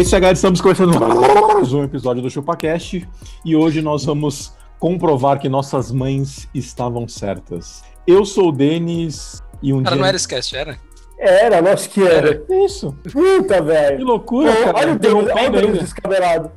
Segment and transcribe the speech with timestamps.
[0.00, 0.34] É isso aí, galera.
[0.34, 3.06] Estamos começando mais um episódio do ChupaCast
[3.44, 7.84] e hoje nós vamos comprovar que nossas mães estavam certas.
[8.06, 10.00] Eu sou o Denis e um Cara, dia.
[10.00, 10.78] não era esse cast, era?
[11.18, 12.42] Era, lógico que era.
[12.64, 12.96] Isso.
[13.12, 14.06] Puta, Que velho.
[14.06, 14.78] loucura, Pô, cara.
[14.78, 15.78] Olha o Deus, olha o Deus ainda.
[15.80, 16.50] descabelado.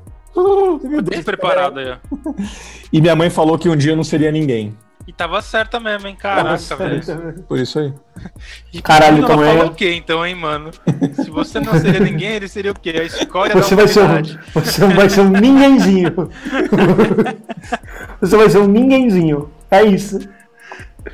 [1.04, 1.98] Bem preparado aí, ó.
[2.94, 4.74] E minha mãe falou que um dia eu não seria ninguém.
[5.06, 6.16] E tava certa mesmo, hein?
[6.16, 7.44] Caraca, velho.
[7.48, 7.94] Por isso aí.
[8.72, 10.72] E Caralho, ela também falou é- o quê então, hein, mano?
[11.16, 12.94] Se você não seria ninguém, ele seria o quê?
[13.02, 16.30] A escória Você da vai, ser um, você vai ser um ninguémzinho.
[18.22, 19.52] você vai ser um ninguémzinho.
[19.74, 20.20] É isso.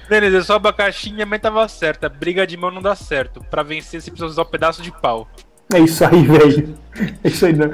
[0.10, 2.10] Eu sou abacaxi e minha mãe tava certa.
[2.10, 3.42] Briga de mão não dá certo.
[3.50, 5.26] Pra vencer, você precisa usar um pedaço de pau.
[5.74, 6.78] É isso aí, velho.
[7.24, 7.54] É isso aí.
[7.54, 7.70] Não,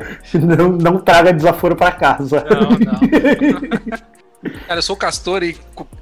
[0.56, 2.46] não, não traga desaforo pra casa.
[2.48, 3.96] Não, não.
[4.68, 5.58] Cara, eu sou o Castor e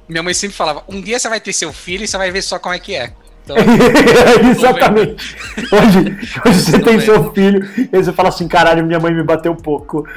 [0.08, 2.42] minha mãe sempre falava: um dia você vai ter seu filho e você vai ver
[2.42, 3.12] só como é que é.
[3.44, 3.56] Então,
[4.50, 5.36] Exatamente.
[5.70, 9.54] Hoje, hoje você tem seu filho e você fala assim: caralho, minha mãe me bateu
[9.54, 10.06] pouco.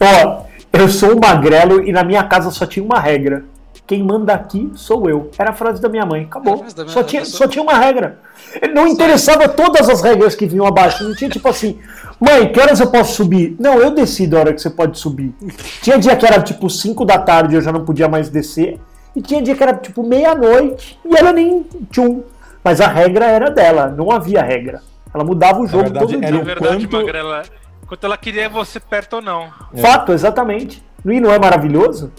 [0.00, 3.44] Ó, eu sou um magrelo e na minha casa só tinha uma regra.
[3.86, 5.30] Quem manda aqui sou eu.
[5.38, 6.22] Era a frase da minha mãe.
[6.22, 6.56] Acabou.
[6.84, 8.18] minha- Só tinha, sua- só tinha uma regra.
[8.72, 11.02] Não interessava todas as regras que vinham abaixo.
[11.04, 11.78] Não tinha tipo assim,
[12.20, 13.56] mãe, que horas eu posso subir?
[13.58, 15.34] Não, eu decido a hora que você pode subir.
[15.82, 18.78] Tinha dia que era tipo 5 da tarde eu já não podia mais descer.
[19.14, 22.22] E tinha dia que era tipo meia-noite e ela nem tchum.
[22.62, 24.82] Mas a regra era dela, não havia regra.
[25.12, 26.44] Ela mudava o jogo verdade, todo era dia.
[26.44, 27.42] verdade, quanto- Magrela,
[27.88, 29.48] quanto ela queria você perto ou não.
[29.80, 30.80] Fato, exatamente.
[31.04, 32.12] E não é maravilhoso?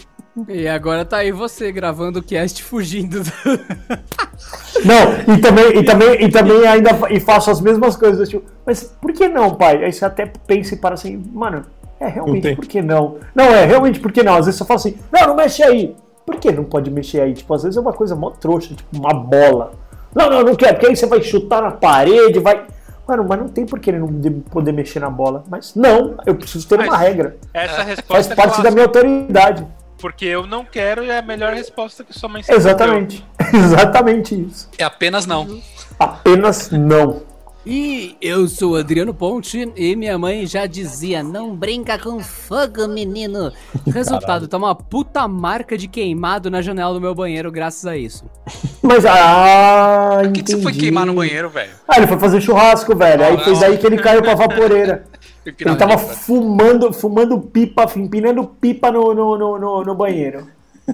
[0.48, 3.20] E agora tá aí você gravando o cast fugindo.
[3.22, 3.30] do-
[4.84, 8.28] Não, e também, e também, e também ainda e faço as mesmas coisas.
[8.28, 9.84] Tipo, mas por que não, pai?
[9.84, 11.64] Aí você até pensa e para assim, mano,
[12.00, 13.18] é realmente por que não?
[13.34, 14.34] Não, é realmente por que não?
[14.36, 15.94] Às vezes você fala assim, não, não mexe aí.
[16.24, 17.34] Por que não pode mexer aí?
[17.34, 19.72] Tipo, às vezes é uma coisa mó trouxa, tipo uma bola.
[20.14, 22.64] Não, não, não quero, porque aí você vai chutar na parede, vai.
[23.06, 25.44] Mano, mas não tem por que ele não de- poder mexer na bola.
[25.48, 27.36] Mas não, eu preciso ter Mas uma regra.
[27.52, 29.66] Essa É, resposta Faz é parte da clássica, minha autoridade.
[30.02, 33.24] Porque eu não quero e é a melhor resposta que sua mãe sempre Exatamente.
[33.54, 34.68] Exatamente isso.
[34.76, 35.62] é apenas não.
[35.96, 37.22] Apenas não.
[37.64, 42.88] E eu sou o Adriano Ponte e minha mãe já dizia: não brinca com fogo,
[42.88, 43.52] menino.
[43.86, 48.24] Resultado, tá uma puta marca de queimado na janela do meu banheiro, graças a isso.
[48.82, 51.70] Mas, ah, Por que, que você foi queimar no banheiro, velho?
[51.86, 53.24] Ah, ele foi fazer churrasco, velho.
[53.24, 55.04] Aí foi daí que ele caiu pra vaporeira.
[55.44, 60.46] Ele tava fumando, fumando pipa, empinando pipa no, no, no, no, no banheiro.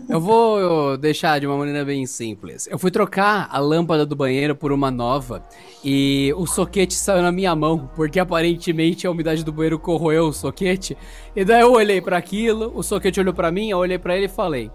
[0.08, 2.68] Eu vou deixar de uma maneira bem simples.
[2.70, 5.42] Eu fui trocar a lâmpada do banheiro por uma nova
[5.82, 10.32] e o soquete saiu na minha mão, porque aparentemente a umidade do banheiro corroeu o
[10.32, 10.96] soquete.
[11.34, 14.26] E daí eu olhei pra aquilo, o soquete olhou pra mim, eu olhei pra ele
[14.26, 14.70] e falei: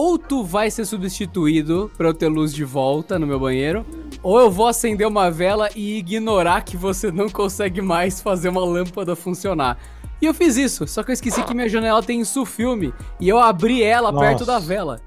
[0.00, 3.84] ou tu vai ser substituído pra eu ter luz de volta no meu banheiro,
[4.22, 8.64] ou eu vou acender uma vela e ignorar que você não consegue mais fazer uma
[8.64, 9.76] lâmpada funcionar.
[10.18, 13.38] E eu fiz isso, só que eu esqueci que minha janela tem filme e eu
[13.38, 14.24] abri ela Nossa.
[14.24, 15.02] perto da vela.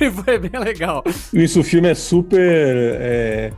[0.00, 1.04] E Foi bem legal.
[1.30, 3.52] Isso o filme é super é,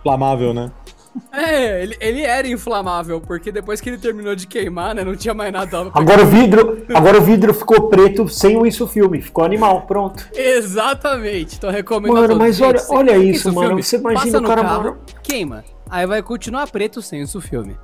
[0.00, 0.72] inflamável, né?
[1.32, 5.34] É, ele, ele era inflamável, porque depois que ele terminou de queimar, né, não tinha
[5.34, 5.90] mais nada.
[5.92, 9.20] Agora o vidro, agora o vidro ficou preto sem o isso filme.
[9.20, 10.26] Ficou animal, pronto.
[10.34, 14.62] Exatamente, então recomendo Mano, mas olha- Gente, olha isso, mano, filme, você imagina o cara,
[14.62, 14.98] carro, mano.
[15.22, 15.64] queima.
[15.90, 17.76] Aí vai continuar preto sem isso filme.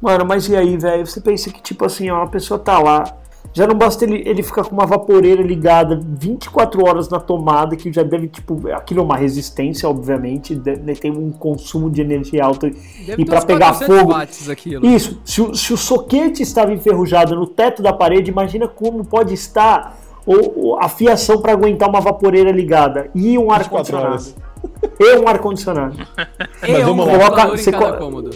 [0.00, 1.06] Mano, mas e aí, velho?
[1.06, 3.04] Você pensa que, tipo assim, ó, a pessoa tá lá.
[3.54, 7.92] Já não basta ele, ele ficar com uma vaporeira ligada 24 horas na tomada, que
[7.92, 12.44] já deve, tipo, aquilo é uma resistência, obviamente, de- né, tem um consumo de energia
[12.44, 12.68] alto.
[12.68, 14.50] Deve e uns pegar 400 fogo.
[14.52, 14.84] aquilo.
[14.86, 19.32] Isso, se o, se o soquete estava enferrujado no teto da parede, imagina como pode
[19.34, 19.96] estar
[20.26, 24.08] o, o- a fiação para aguentar uma vaporeira ligada e um 24 ar-condicionado.
[24.10, 24.36] horas.
[24.98, 25.96] E um ar-condicionado.
[26.62, 27.12] É um vamos lá.
[27.12, 28.30] computador Coloca- em você cada co- cômodo.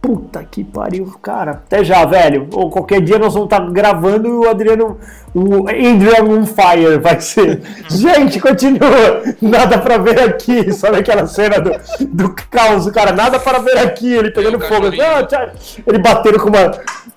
[0.00, 1.50] Puta que pariu, cara.
[1.52, 2.48] Até já, velho.
[2.52, 4.96] Ou qualquer dia nós vamos estar gravando e o Adriano.
[5.34, 7.60] O Adrian on fire vai ser.
[7.90, 9.22] Gente, continua.
[9.42, 10.72] Nada pra ver aqui.
[10.72, 11.72] Sabe aquela cena do,
[12.06, 13.12] do caos, cara?
[13.12, 14.12] Nada para ver aqui.
[14.12, 14.86] Ele pegando É, fogo.
[14.86, 15.50] Ah.
[15.86, 16.70] Ele batendo com uma,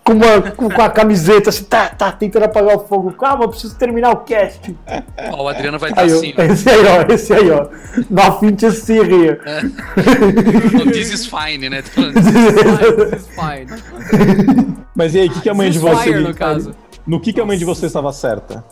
[0.04, 3.12] com, uma, com, a camiseta assim, tá, tá, tentando apagar o fogo.
[3.12, 4.76] Calma, eu preciso terminar o cast.
[5.32, 6.42] Ó, o Adriano vai estar Aí, ó, assim, ó.
[6.42, 7.68] esse aí, ó, esse aí, ó.
[8.62, 9.40] To see here.
[10.74, 11.84] No This is fine, né?
[14.96, 16.04] Mas e aí, o que, que a mãe de This is você.
[16.04, 16.76] fire, no caso.
[17.06, 18.64] No que, que a mãe de você estava certa?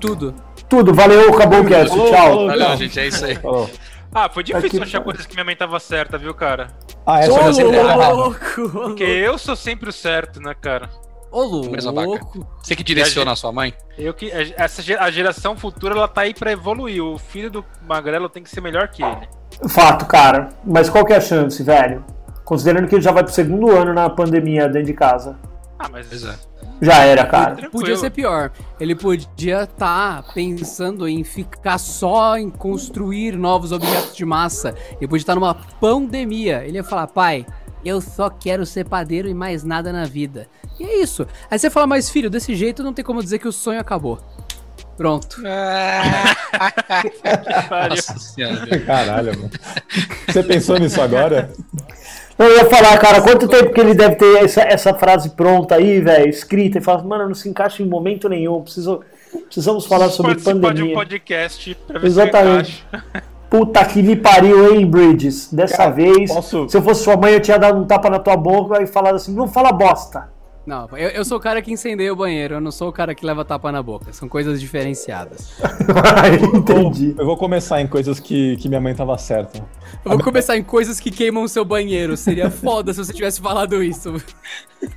[0.00, 0.34] Tudo,
[0.68, 0.94] tudo.
[0.94, 2.16] Valeu, acabou o cast, Falou, tchau.
[2.28, 2.46] falou.
[2.48, 2.76] Valeu, Tchau.
[2.76, 3.34] gente, é isso aí.
[3.36, 3.70] Falou.
[4.14, 6.68] Ah, foi difícil Aqui- achar coisas que minha mãe tava certa, viu, cara?
[7.06, 7.74] Ah, essa Ô, eu louco.
[7.74, 8.08] errada.
[8.12, 10.90] louco, ô Porque eu sou sempre o certo, né, cara?
[11.32, 11.70] louco.
[11.70, 12.20] Mesma vaca.
[12.62, 13.72] Você que direciona a sua mãe?
[13.96, 17.02] Eu que essa ge- a geração futura ela tá aí pra evoluir.
[17.04, 19.28] O filho do Magrelo tem que ser melhor que ele.
[19.68, 20.48] Fato, cara.
[20.64, 22.04] Mas qual que é a chance, velho?
[22.50, 25.38] Considerando que ele já vai pro segundo ano na pandemia dentro de casa.
[25.78, 26.34] Ah, mas Pois é.
[26.82, 27.54] Já era, cara.
[27.54, 27.70] tranquilo.
[27.70, 28.50] Podia ser pior.
[28.80, 34.74] Ele podia estar pensando em ficar só em construir novos objetos de massa.
[34.96, 36.64] Ele podia estar numa pandemia.
[36.64, 37.46] Ele ia falar, pai,
[37.84, 40.48] eu só quero ser padeiro e mais nada na vida.
[40.76, 41.28] E é isso.
[41.48, 44.18] Aí você fala, mas filho, desse jeito não tem como dizer que o sonho acabou.
[44.96, 45.40] Pronto.
[47.68, 47.96] Pariu.
[47.96, 48.80] Nossa senhora.
[48.80, 49.50] Caralho, mano.
[50.26, 51.50] Você pensou nisso agora?
[52.42, 56.00] Eu ia falar, cara, quanto tempo que ele deve ter essa, essa frase pronta aí,
[56.00, 59.00] velho, escrita, e fala, mano, não se encaixa em momento nenhum, preciso,
[59.44, 60.94] precisamos falar sobre Participar de um pandemia.
[60.94, 62.86] podcast pra ver Exatamente.
[62.90, 63.30] se.
[63.50, 65.52] Puta que me pariu, hein, Bridges?
[65.52, 68.18] Dessa Cara, vez, posso- se eu fosse sua mãe, eu tinha dado um tapa na
[68.20, 70.28] tua boca e falado assim, não fala bosta.
[70.66, 73.14] Não, eu, eu sou o cara que incendeia o banheiro, eu não sou o cara
[73.14, 74.12] que leva tapa na boca.
[74.12, 75.54] São coisas diferenciadas.
[76.54, 77.14] Entendi.
[77.18, 79.58] Eu vou começar em coisas que, que minha mãe tava certa.
[80.04, 82.16] Eu vou começar em coisas que queimam o seu banheiro.
[82.16, 84.14] Seria foda se você tivesse falado isso.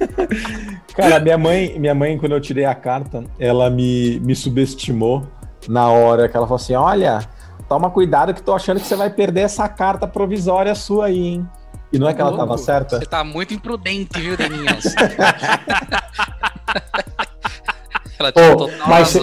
[0.96, 5.24] Cara, minha mãe, minha mãe, quando eu tirei a carta, ela me, me subestimou
[5.68, 7.22] na hora que ela falou assim: olha,
[7.70, 11.50] toma cuidado que tô achando que você vai perder essa carta provisória sua aí, hein?
[11.94, 12.98] E não é que ela tava certa?
[12.98, 14.96] Você tá muito imprudente, viu, Deninhas?
[18.20, 19.20] Ela tinha Ô, total mas.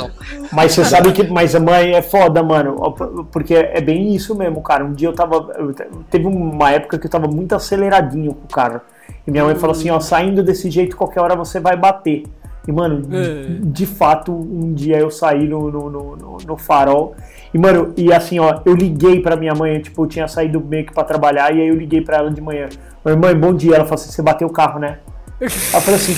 [0.52, 1.24] Mas você sabe que.
[1.24, 2.92] Mas a mãe é foda, mano.
[3.32, 4.84] Porque é bem isso mesmo, cara.
[4.84, 5.52] Um dia eu tava.
[5.58, 5.74] eu
[6.10, 8.82] Teve uma época que eu tava muito aceleradinho com o cara.
[9.26, 12.24] E minha mãe falou assim: ó, saindo desse jeito, qualquer hora você vai bater.
[12.70, 13.24] E, mano, É.
[13.44, 17.16] de, de fato, um dia eu saí no, no, no, no- farol.
[17.52, 20.86] E, mano, e assim, ó, eu liguei pra minha mãe, tipo, eu tinha saído meio
[20.86, 21.52] que pra trabalhar.
[21.52, 22.68] E aí eu liguei pra ela de manhã:
[23.04, 23.74] Oi, mãe, bom dia.
[23.74, 24.98] Ela falou assim: você bateu o carro, né?
[25.40, 26.14] Ela falou assim,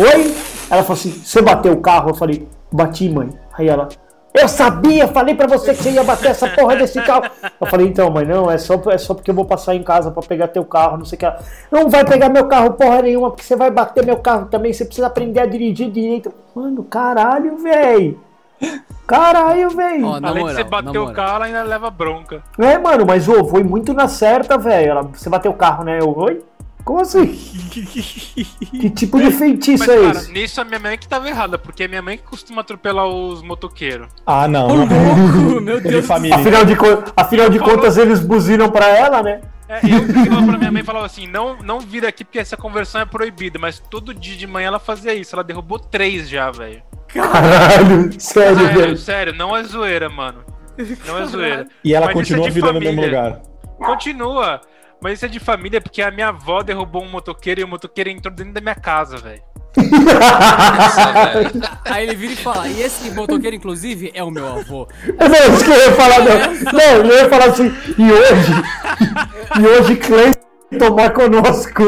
[0.00, 0.34] oi?
[0.70, 2.10] Ela falou assim, você bateu o carro?
[2.10, 3.28] Eu falei, bati, mãe.
[3.52, 3.88] Aí ela,
[4.32, 7.24] eu sabia, falei pra você que você ia bater essa porra desse carro.
[7.60, 10.10] Eu falei, então, mãe, não, é só, é só porque eu vou passar em casa
[10.10, 11.26] pra pegar teu carro, não sei o que.
[11.26, 11.40] Ela,
[11.70, 14.84] Não vai pegar meu carro porra nenhuma, porque você vai bater meu carro também, você
[14.84, 16.32] precisa aprender a dirigir direito.
[16.54, 18.20] Mano, caralho, velho.
[19.06, 20.20] Caralho, velho.
[20.20, 22.42] Na Além moral, de você bater o carro, ela ainda leva bronca.
[22.56, 25.10] É, mano, mas ô, foi muito na certa, velho.
[25.12, 25.98] Você bateu o carro, né?
[26.00, 26.40] Eu, oi?
[26.90, 27.24] Como assim?
[28.80, 30.32] que tipo de feitiço Mas, é cara, esse?
[30.32, 33.42] nisso a minha mãe que tava errada, porque é minha mãe que costuma atropelar os
[33.42, 34.08] motoqueiros.
[34.26, 34.66] Ah, não.
[34.66, 36.34] Ô, louco, meu de Deus família.
[36.34, 39.40] Afinal de, co- afinal de contas, eles buzinam pra ela, né?
[39.68, 42.56] É, eu pegava pra minha mãe e falava assim: não, não vira aqui porque essa
[42.56, 43.56] conversão é proibida.
[43.56, 45.32] Mas todo dia de manhã ela fazia isso.
[45.36, 46.82] Ela derrubou três já, velho.
[47.06, 48.96] Caralho, sério, Sério, velho.
[48.96, 50.38] sério, não é zoeira, mano.
[51.06, 51.68] Não é zoeira.
[51.84, 53.42] E ela Mas é continua virando no mesmo lugar.
[53.78, 54.60] Continua.
[55.02, 58.10] Mas isso é de família porque a minha avó derrubou um motoqueiro e o motoqueiro
[58.10, 59.42] entrou dentro da minha casa, velho.
[61.84, 64.88] Aí ele vira e fala, e esse motoqueiro, inclusive, é o meu avô.
[65.06, 66.72] Não, isso que eu ia falar, não.
[66.72, 68.52] Não, eu ia falar assim, e hoje,
[69.60, 71.82] e hoje Cleiton vai conosco.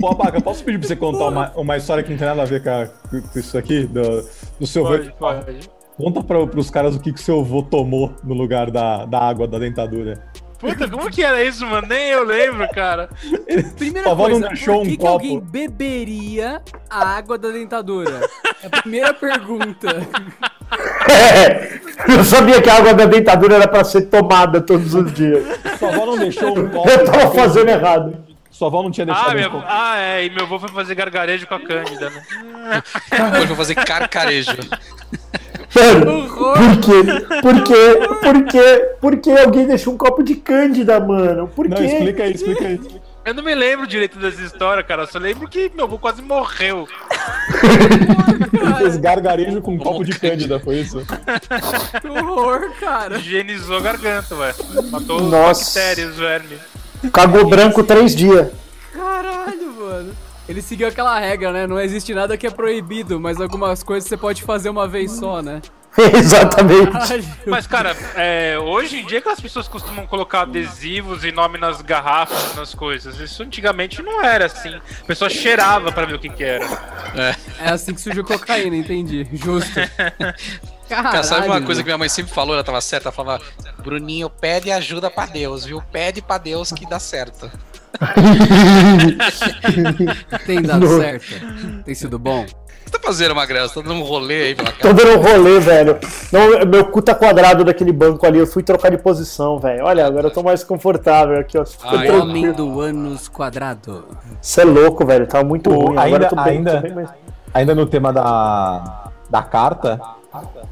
[0.00, 2.46] Pô, Abaca, posso pedir pra você contar uma, uma história que não tem nada a
[2.46, 2.86] ver com, a-
[3.32, 3.84] com isso aqui?
[3.86, 4.26] Do,
[4.58, 4.98] do seu avô?
[4.98, 5.12] Pode,
[5.44, 5.70] pode.
[5.96, 9.46] Conta pra, pros caras o que, que seu avô tomou no lugar da, da água
[9.46, 10.31] da dentadura.
[10.62, 11.88] Puta, como que era isso, mano?
[11.88, 13.10] Nem eu lembro, cara.
[13.76, 15.12] Primeira Sua avó não coisa, deixou por que, um que copo?
[15.12, 18.20] alguém beberia a água da dentadura?
[18.62, 19.88] É a primeira pergunta.
[21.10, 21.80] É,
[22.16, 25.44] eu sabia que a água da dentadura era pra ser tomada todos os dias.
[25.80, 26.88] Sua avó não deixou um copo.
[26.88, 28.16] Eu tava fazendo errado.
[28.48, 29.64] Sua avó não tinha deixado Ah, minha, um copo.
[29.66, 32.22] ah, é, e meu avô foi fazer gargarejo com a Cândida, né?
[33.32, 34.52] Hoje eu vou fazer carcarejo.
[35.74, 37.40] Mano, por quê?
[37.40, 38.08] Por quê?
[38.20, 38.88] Por quê?
[39.00, 41.48] Por que alguém deixou um copo de cândida, mano?
[41.48, 41.84] Por Não, quê?
[41.84, 42.80] explica aí, explica aí.
[43.24, 45.02] Eu não me lembro direito dessa história, cara.
[45.04, 46.88] Eu só lembro que meu avô quase morreu.
[48.52, 51.06] Ele fez gargarejo com um copo de cândida, foi isso?
[52.02, 53.18] Que horror, cara.
[53.18, 54.52] Higienizou a garganta, ué.
[54.90, 55.64] Matou os Nossa.
[55.64, 56.58] bactérias, verme.
[57.12, 58.48] Cagou branco três dias.
[58.92, 59.61] Caralho.
[60.52, 61.66] Ele seguiu aquela regra, né?
[61.66, 65.40] Não existe nada que é proibido, mas algumas coisas você pode fazer uma vez só,
[65.40, 65.62] né?
[66.14, 66.92] Exatamente.
[67.46, 71.80] Mas, cara, é, hoje em dia que as pessoas costumam colocar adesivos e nome nas
[71.80, 73.18] garrafas, nas coisas.
[73.18, 74.74] Isso antigamente não era assim.
[74.74, 76.66] A pessoa cheirava pra ver o que que era.
[77.58, 79.26] É assim que surgiu cocaína, entendi.
[79.32, 79.72] Justo.
[80.96, 83.08] Cara, sabe uma Caralho, coisa que minha mãe sempre falou, ela tava certa?
[83.08, 83.42] Ela falava,
[83.82, 85.82] Bruninho, pede ajuda pra Deus, viu?
[85.92, 87.50] Pede pra Deus que dá certo.
[90.46, 90.98] Tem dado Não.
[91.00, 91.82] certo?
[91.84, 92.42] Tem sido bom?
[92.42, 93.68] O que você tá fazendo, Magrela?
[93.68, 94.94] Você tá dando um rolê aí pela Tô casa?
[94.94, 95.98] dando um rolê, velho.
[96.30, 98.38] Não, meu cu tá quadrado daquele banco ali.
[98.38, 99.84] Eu fui trocar de posição, velho.
[99.84, 101.64] Olha, agora eu tô mais confortável aqui, ó.
[101.84, 104.04] Ai, Tô Homem do ânus quadrado.
[104.40, 105.26] Você é louco, velho.
[105.26, 105.96] Tava muito Pô, ruim.
[105.96, 107.08] Agora ainda- eu tô bem, ainda- tô bem mais...
[107.54, 110.00] Ainda no tema da, da carta,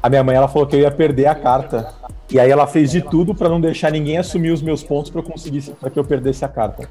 [0.01, 1.93] a minha mãe ela falou que eu ia perder a carta.
[2.29, 5.19] E aí ela fez de tudo pra não deixar ninguém assumir os meus pontos pra
[5.19, 6.87] eu conseguir para que eu perdesse a carta.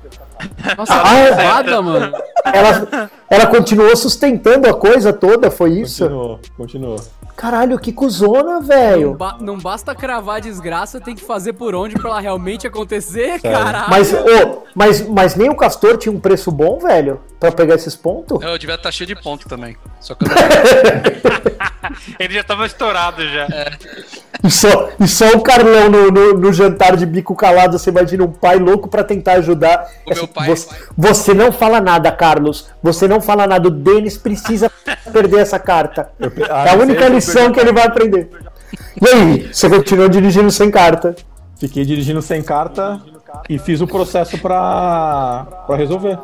[0.77, 1.31] Nossa, Ah, é?
[1.31, 2.13] roubada, mano.
[2.45, 6.03] Ela, ela continuou sustentando a coisa toda, foi isso?
[6.05, 6.97] Continuou, continuou.
[7.41, 9.15] Caralho, que cuzona, Não, velho.
[9.15, 13.41] ba- não basta cravar a desgraça, tem que fazer por onde pra ela realmente acontecer,
[13.41, 13.89] caralho.
[13.89, 17.97] Mas, ô, mas, mas nem o Castor tinha um preço bom, velho, pra pegar esses
[17.97, 18.43] pontos?
[18.43, 19.75] Eu devia estar cheio de ponto também.
[20.01, 20.29] Só que eu
[22.19, 23.47] Ele já tava estourado já.
[24.45, 28.23] E só, e só o Carlão no, no, no jantar de bico calado, você imagina
[28.25, 29.89] um pai louco pra tentar ajudar.
[30.07, 32.69] O meu Assim, pai- você, você não fala nada, Carlos.
[32.83, 33.69] Você não fala nada.
[33.69, 34.71] O Denis precisa
[35.13, 36.11] perder essa carta.
[36.49, 38.29] Ah, é a eu única eu lição que ele vai aprender.
[39.01, 41.15] E aí, você continuou dirigindo sem carta?
[41.59, 43.01] Fiquei dirigindo sem carta
[43.49, 45.47] e fiz o processo pra
[45.77, 46.19] resolver.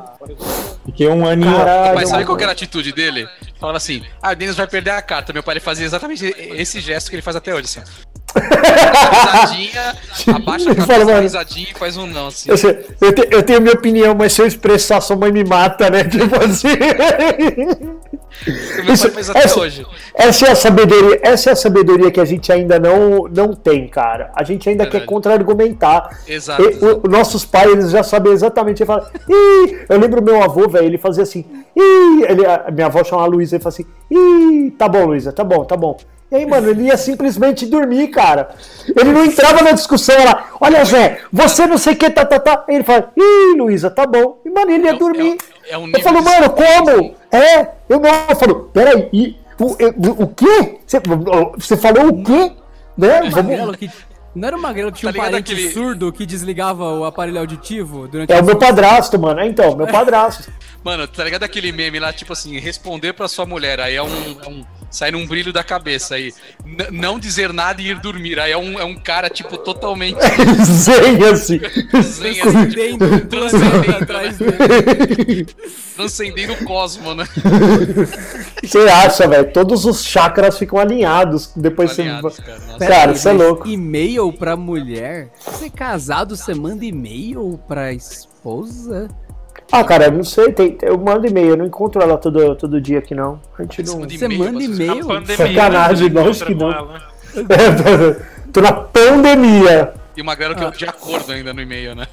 [0.87, 1.57] Fiquei um aninho.
[1.57, 1.95] Caralho.
[1.95, 3.29] Mas sabe qual que era a atitude dele?
[3.61, 5.33] Falando assim, ah, o Denis vai perder a carta.
[5.33, 7.81] Meu pai ele fazia exatamente esse gesto que ele faz até hoje, assim.
[8.37, 9.95] risadinha,
[10.35, 11.23] abaixa a fala, cabeça, dá uma mano.
[11.23, 12.51] risadinha e faz um não, assim.
[12.51, 15.43] Eu, sei- eu te- eu tenho minha opinião, mas se eu expressar, sua mãe me
[15.45, 16.05] mata, né?
[16.09, 16.69] Tipo assim.
[18.87, 19.87] O Isso- essa- hoje.
[20.15, 23.89] Essa é a sabedoria, essa é a sabedoria que a gente ainda não, não tem,
[23.89, 24.31] cara.
[24.35, 25.05] A gente ainda Verdade.
[25.05, 26.21] quer contra-argumentar.
[26.27, 26.63] Exato.
[26.63, 28.85] E o- os nossos pais, eles já sabem exatamente.
[28.85, 29.79] Fala, Ih!
[29.89, 31.45] Eu lembro meu avô, velho, ele fazia assim,
[31.77, 32.23] Ih!
[32.29, 32.43] Ele,
[32.73, 35.97] minha avó chamava Luísa, ele fala assim, Ih, tá bom, Luísa, tá bom, tá bom.
[36.31, 38.49] E aí, mano, ele ia simplesmente dormir, cara.
[38.97, 42.41] Ele não entrava na discussão lá, olha, Zé, você não sei o que, tá, tá,
[42.41, 42.65] tá.
[42.69, 44.39] Ele fala, Ih, Luísa, tá bom.
[44.45, 45.39] E, mano, ele ia É dormir.
[45.71, 47.15] é um- é um eu falo, mano, como?
[47.31, 50.79] É, eu não, eu falo, peraí, e, o, eu- o quê?
[50.85, 51.01] Você,
[51.57, 52.53] você falou o quê?
[52.99, 53.21] Né?
[53.31, 53.91] Vamos, que...
[54.37, 57.39] Não era o Magrelo que tinha Tá um parente aquele- surdo que desligava o aparelho
[57.41, 59.41] auditivo durante é o meu padrasto, mano.
[59.41, 60.53] É, então, meu padrasto.
[60.85, 64.09] Mano, tá ligado aquele meme lá, tipo assim, responder pra sua mulher, aí é um.
[64.45, 64.65] é um
[64.97, 66.33] sai num brilho da cabeça aí.
[66.65, 68.39] N- não dizer nada e ir dormir.
[68.41, 70.19] Aí é um, é um cara, tipo, totalmente
[70.65, 71.61] Zen, assim.
[72.03, 74.51] zen, assim, tipo, Transcendendo o planeta transcendendo, atrás né?
[74.53, 75.47] dele.
[75.97, 77.27] transcendendo o cosmo, né?
[78.63, 79.53] Você acha, velho?
[79.53, 82.43] Todos os chakras ficam alinhados depois Alinhados, você.
[82.43, 82.59] cara.
[82.67, 82.87] Nossa.
[82.87, 83.69] Cara, você é louco.
[83.69, 85.31] E-mail pra mulher?
[85.41, 89.09] Você é casado, você manda e-mail pra esposa?
[89.71, 90.53] Ah, cara, não sei.
[90.53, 93.41] Tem, eu mando e-mail, eu não encontro ela todo, todo dia aqui, não.
[93.59, 94.01] A gente não.
[94.01, 95.27] manda Você E-mail, manda A e-mail?
[95.37, 96.73] Sacanagem, né, lógico que não.
[96.73, 97.03] ela.
[98.53, 99.95] Tô na pandemia.
[100.17, 102.07] E uma galera que é de acordo ainda no e-mail, né?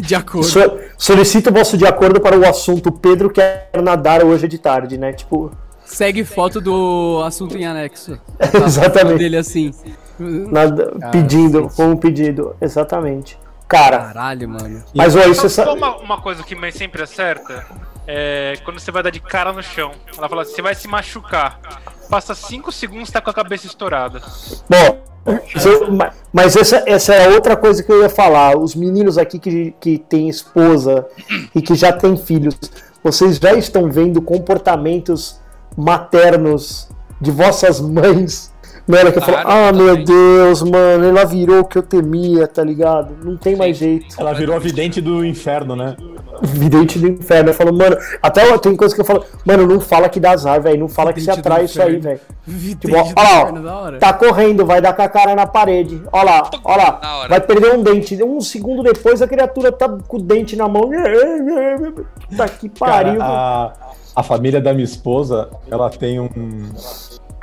[0.00, 0.46] De acordo.
[0.46, 4.96] So- solicito o vosso de acordo para o assunto Pedro quer nadar hoje de tarde,
[4.96, 5.12] né?
[5.12, 5.50] Tipo,
[5.84, 8.18] Segue foto do assunto em anexo.
[8.64, 9.18] Exatamente.
[9.18, 9.74] Dele assim.
[10.18, 12.56] nada, pedindo, com um pedido.
[12.60, 13.38] Exatamente.
[13.68, 14.84] Cara, Caralho, mano.
[14.94, 15.70] mas olha, você Só sabe.
[15.78, 17.64] uma, uma coisa que mãe sempre acerta
[18.06, 19.92] é quando você vai dar de cara no chão.
[20.16, 21.58] Ela fala assim, você vai se machucar.
[22.10, 24.20] Passa 5 segundos tá com a cabeça estourada.
[24.68, 25.02] Bom,
[25.90, 28.56] ma- mas essa, essa é outra coisa que eu ia falar.
[28.58, 31.06] Os meninos aqui que, que têm esposa
[31.54, 32.54] e que já têm filhos,
[33.02, 35.40] vocês já estão vendo comportamentos
[35.76, 36.88] maternos
[37.20, 38.52] de vossas mães.
[38.86, 40.06] Na hora que eu falo, ah meu totalmente.
[40.06, 43.16] Deus, mano, ela virou o que eu temia, tá ligado?
[43.24, 44.14] Não tem mais jeito.
[44.18, 45.96] Ela virou a vidente do inferno, né?
[46.42, 47.50] Vidente do inferno.
[47.50, 50.60] Eu falo, mano, até tem coisa que eu falo, mano, não fala que dá azar,
[50.60, 50.80] velho.
[50.80, 52.20] Não fala que você Vidente do atrai isso aí, velho.
[52.46, 56.02] Vidente Tipo, ó, do ó tá correndo, vai dar com a cara na parede.
[56.12, 58.22] Ó lá, ó lá, vai perder um dente.
[58.22, 60.90] Um segundo depois a criatura tá com o dente na mão.
[62.36, 63.18] Tá que pariu.
[63.18, 63.72] Cara, a,
[64.16, 66.28] a família da minha esposa, ela tem um.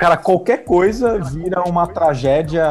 [0.02, 2.64] Cara, qualquer coisa vira uma tragédia.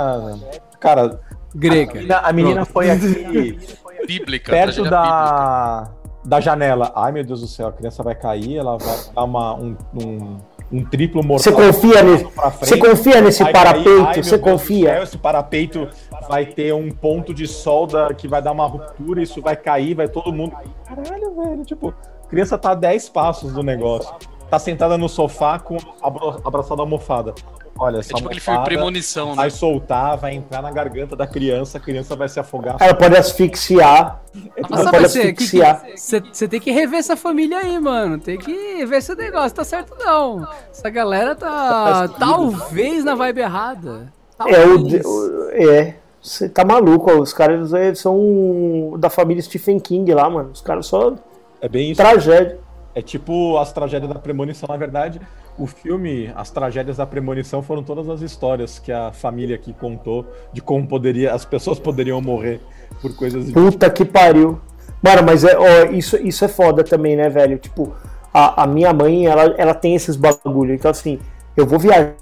[0.82, 1.18] Cara, a
[1.56, 1.94] Grega.
[1.94, 3.58] menina, a menina foi aqui
[4.06, 4.52] Bíblica.
[4.52, 5.90] perto da,
[6.26, 6.92] da janela.
[6.94, 10.38] Ai meu Deus do céu, a criança vai cair, ela vai dar uma, um, um,
[10.74, 11.72] um triplo Você mortal.
[11.72, 13.66] confia nesse, pra frente, você confia nesse vai cair.
[13.66, 14.14] Ai, parapeito?
[14.16, 14.90] meu Você confia?
[14.96, 15.88] céu, esse parapeito
[16.28, 20.10] vai ter um ponto de solda que vai dar uma ruptura, isso vai cair, vai
[20.10, 20.54] todo mundo.
[20.86, 21.94] Caralho, velho, tipo,
[22.26, 24.14] a criança tá a 10 passos do negócio.
[24.52, 27.34] Tá sentada no sofá com abra- abraçada à almofada.
[27.80, 29.36] Olha, É tipo aquele filme almofada Premonição, né?
[29.38, 32.76] vai soltar, vai entrar na garganta da criança, a criança vai se afogar.
[32.80, 34.22] Ela pode asfixiar.
[34.70, 35.84] Nossa, pode você asfixiar.
[35.96, 38.20] você tem que rever essa família aí, mano.
[38.20, 40.46] Tem que ver se o negócio tá certo, não.
[40.70, 44.12] Essa galera tá talvez na vibe errada.
[44.48, 45.06] É, o, Talvez.
[45.06, 45.96] o- é.
[46.22, 50.52] Você tá maluco, ó, os caras é, são da família Stephen King lá, mano.
[50.54, 51.14] Os caras só
[51.60, 52.02] É bem isso.
[52.02, 52.60] tragédia.
[52.94, 55.22] É tipo as tragédias da premonição, na verdade.
[55.58, 60.26] O filme, as tragédias da premonição foram todas as histórias que a família aqui contou
[60.52, 62.60] de como poderia, as pessoas poderiam morrer
[63.02, 64.60] por coisas Puta que pariu.
[65.02, 67.58] Mano, mas é, ó, isso, isso é foda também, né, velho?
[67.58, 67.94] Tipo,
[68.34, 70.74] a, a minha mãe, ela, ela tem esses bagulho.
[70.74, 71.20] Então, assim,
[71.56, 72.16] eu vou viajar.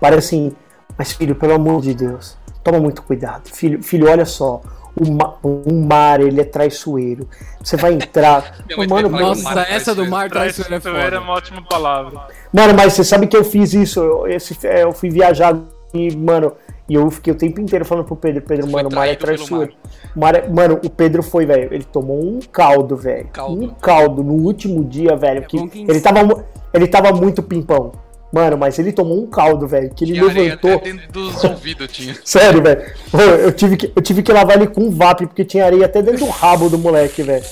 [0.00, 0.52] Parece assim,
[0.96, 3.48] mas filho, pelo amor de Deus, toma muito cuidado.
[3.50, 4.60] Filho, filho olha só.
[4.96, 7.28] O, ma- o mar, ele é traiçoeiro.
[7.62, 8.64] Você vai entrar.
[8.88, 10.10] Mano, que Nossa, mar essa do traiçoeiro.
[10.10, 11.20] mar traiçoeiro é Traiçoeira é foda.
[11.20, 12.20] uma ótima palavra.
[12.52, 14.00] Mano, mas você sabe que eu fiz isso.
[14.00, 15.56] Eu, esse, é, eu fui viajar
[15.92, 16.52] e, mano,
[16.88, 19.72] e eu fiquei o tempo inteiro falando pro Pedro, Pedro, mano, o mar é traiçoeiro.
[20.14, 21.74] Mar é- mano, o Pedro foi, velho.
[21.74, 23.28] Ele tomou um caldo, velho.
[23.48, 25.42] Um caldo no último dia, velho.
[25.42, 27.92] Que bom que ele, tava, ele tava muito pimpão.
[28.34, 29.90] Mano, mas ele tomou um caldo, velho.
[29.94, 30.74] Que ele Tinha areia levantou.
[30.74, 32.16] até dentro dos ouvidos, tinha.
[32.24, 32.82] Sério, velho.
[33.12, 36.02] Ô, Eu tive, que, eu tive que lavar ele com VAP, porque tinha areia até
[36.02, 37.44] dentro do rabo do moleque, velho.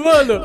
[0.00, 0.40] Mano,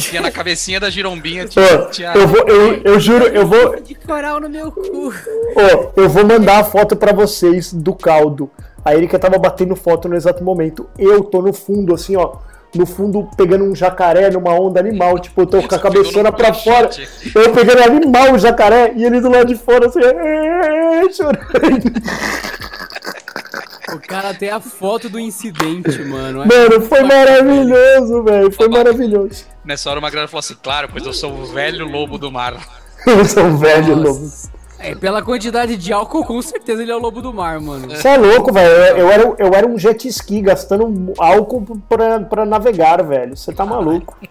[0.00, 1.78] Tinha na cabecinha da girombinha, Ô, tinha.
[1.92, 2.12] tinha...
[2.14, 5.12] Eu vou, eu, eu juro, eu vou, de coral no meu cu.
[5.54, 8.50] Ó, eu vou mandar a foto pra vocês do caldo.
[8.84, 10.88] A Erika tava batendo foto no exato momento.
[10.98, 12.36] Eu tô no fundo, assim, ó.
[12.74, 15.18] No fundo, pegando um jacaré numa onda animal.
[15.18, 16.90] Tipo, eu tô com a cabeçona pra fora.
[17.34, 20.00] Eu pegando animal o jacaré e ele do lado de fora, assim,
[21.12, 21.92] chorando.
[23.94, 26.42] O cara tem a foto do incidente, mano.
[26.42, 28.52] É Mano, foi maravilhoso, velho.
[28.52, 29.44] Foi maravilhoso.
[29.64, 32.54] Nessa hora o Magrano falou assim: claro, pois eu sou o velho lobo do mar.
[33.06, 34.08] Eu sou um velho Nossa.
[34.08, 34.55] lobo.
[34.78, 37.88] É, pela quantidade de álcool, com certeza ele é o lobo do mar, mano.
[37.88, 38.68] Você é louco, velho.
[38.68, 43.36] Eu, eu era, eu era um jet ski gastando álcool pra, pra navegar, velho.
[43.36, 44.16] Você tá maluco.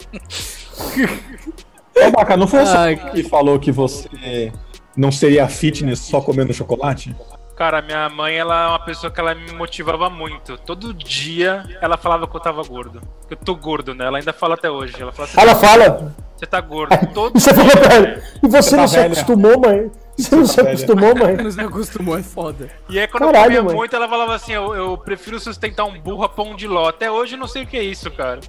[1.98, 4.52] Ô, Baca, não foi Ai, que falou que você
[4.96, 7.15] não seria fitness só comendo chocolate?
[7.56, 10.58] Cara, minha mãe, ela é uma pessoa que ela me motivava muito.
[10.58, 13.02] Todo dia ela falava que eu tava gordo.
[13.30, 14.06] Que eu tô gordo, né?
[14.06, 14.93] Ela ainda fala até hoje.
[15.00, 16.13] Ela fala assim, Ela fala.
[16.36, 16.93] você tá gordo.
[17.13, 18.22] Todo você falou pra ela.
[18.43, 19.06] E você Você tá não se velha.
[19.08, 19.89] acostumou, mãe?
[20.17, 21.36] Você não se acostumou, mãe?
[21.36, 22.69] Não se acostumou, é foda.
[22.88, 23.75] E aí, quando Caralho, eu comia mãe.
[23.75, 26.88] muito, ela falava assim: eu, eu prefiro sustentar um burro a pão de ló.
[26.88, 28.39] Até hoje eu não sei o que é isso, cara.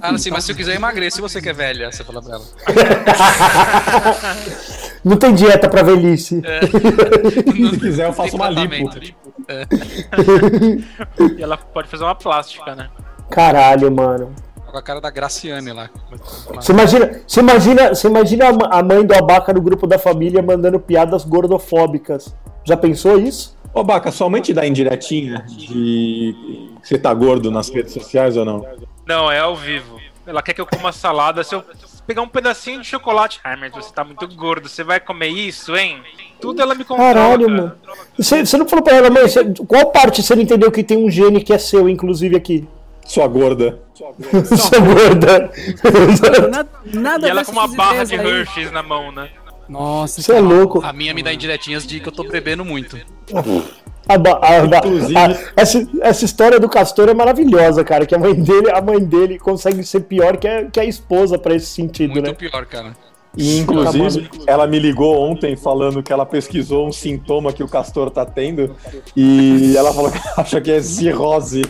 [0.00, 2.34] Ah, assim, mas se eu quiser emagrecer, se você que é velha, você fala pra
[2.34, 2.44] ela.
[5.04, 6.40] Não tem dieta pra velhice.
[7.70, 8.88] Se quiser, eu faço uma lipo.
[8.88, 9.14] tratamento.
[11.38, 12.88] E ela pode fazer uma plástica, né?
[13.30, 14.32] Caralho, mano.
[14.72, 15.90] Com a cara da Graciane lá.
[16.54, 20.80] Você imagina, você imagina, você imagina a mãe do abaca no grupo da família mandando
[20.80, 22.34] piadas gordofóbicas.
[22.64, 23.54] Já pensou isso?
[23.74, 28.34] Ô, Baca, sua mãe te dá indiretinha de que você tá gordo nas redes sociais
[28.36, 28.66] ou não?
[29.06, 30.00] Não, é ao vivo.
[30.26, 31.44] Ela quer que eu coma salada.
[31.44, 31.62] Se eu
[32.06, 33.40] pegar um pedacinho de chocolate.
[33.44, 34.70] Ai, mas você tá muito gordo.
[34.70, 36.00] Você vai comer isso, hein?
[36.40, 37.12] Tudo ela me controla.
[37.12, 37.58] Caralho, cara.
[37.60, 37.72] mano.
[38.16, 40.96] Você, você não falou pra ela, mãe, você- qual parte você não entendeu que tem
[40.96, 42.66] um gene que é seu, inclusive aqui?
[43.04, 43.80] Sua gorda.
[43.94, 45.50] Sua gorda.
[46.50, 48.26] Nada, nada E ela com uma barra de aí.
[48.26, 49.28] Hershey's na mão, né?
[49.68, 50.84] Nossa, Você é louco.
[50.84, 52.96] A minha me dá indiretinhas de que eu tô bebendo muito.
[54.08, 58.04] A a a- essa, essa história do Castor é maravilhosa, cara.
[58.04, 61.38] Que a mãe dele, a mãe dele consegue ser pior que a, que a esposa
[61.38, 62.34] pra esse sentido, Muito né?
[62.34, 62.92] pior, cara.
[63.36, 68.10] E, inclusive, ela me ligou ontem falando que ela pesquisou um sintoma que o Castor
[68.10, 68.76] tá tendo
[69.16, 71.62] e ela falou que acha que é cirrose.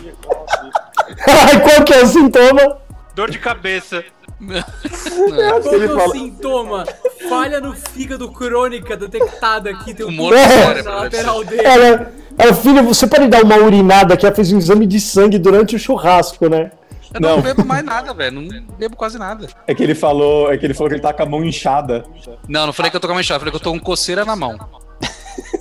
[1.63, 2.77] Qual que é o sintoma?
[3.15, 4.03] Dor de cabeça.
[4.39, 6.83] Qual que é o fala- sintoma?
[7.29, 9.93] Falha no fígado crônica detectada aqui.
[9.93, 10.47] Tem um É.
[10.47, 10.91] cérebro.
[10.91, 11.61] na lateral dele.
[11.63, 15.37] Ela, ela, filha, você pode dar uma urinada que ela fez um exame de sangue
[15.39, 16.71] durante o churrasco, né?
[17.13, 17.41] Eu não, Não.
[17.43, 18.41] bebo mais nada, velho.
[18.41, 19.47] Não bebo quase nada.
[19.67, 22.03] É que ele falou, é que ele falou que ele tá com a mão inchada.
[22.49, 24.25] Não, não falei que eu tô com a manchada, falei que eu tô com coceira
[24.25, 24.57] na mão.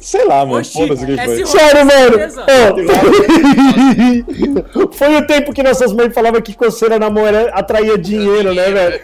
[0.03, 0.59] Sei lá, mano.
[0.59, 1.47] Oxi, Foda-se é foi.
[1.47, 2.19] Sério, mano.
[4.83, 4.91] Ó.
[4.93, 8.69] Foi o tempo que nossas mães falavam que coceira na mão era, atraía dinheiro, né,
[8.71, 9.01] velho?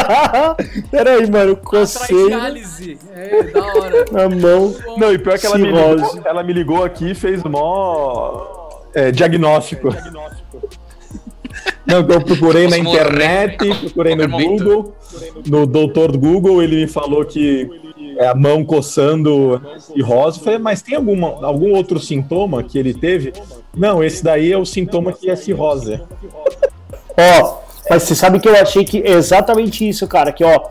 [0.90, 1.56] Peraí, mano.
[1.56, 2.98] Coceira diálise.
[3.14, 4.04] É, da hora.
[4.10, 4.74] na mão.
[4.98, 9.12] Não, e pior que ela me, ligou, ela me ligou aqui e fez mó é,
[9.12, 9.88] diagnóstico.
[11.86, 14.28] Não, que eu procurei na internet, procurei no.
[14.28, 14.96] Google,
[15.46, 17.70] no doutor Google, ele me falou que
[18.18, 19.60] é a mão coçando
[19.94, 20.38] e rosa.
[20.38, 23.32] Eu falei, mas tem alguma, algum outro sintoma que ele teve?
[23.74, 26.00] Não, esse daí é o sintoma que é cirrose.
[27.16, 27.58] Ó,
[27.90, 30.32] Mas você sabe que eu achei que é exatamente isso, cara.
[30.32, 30.68] Que ó,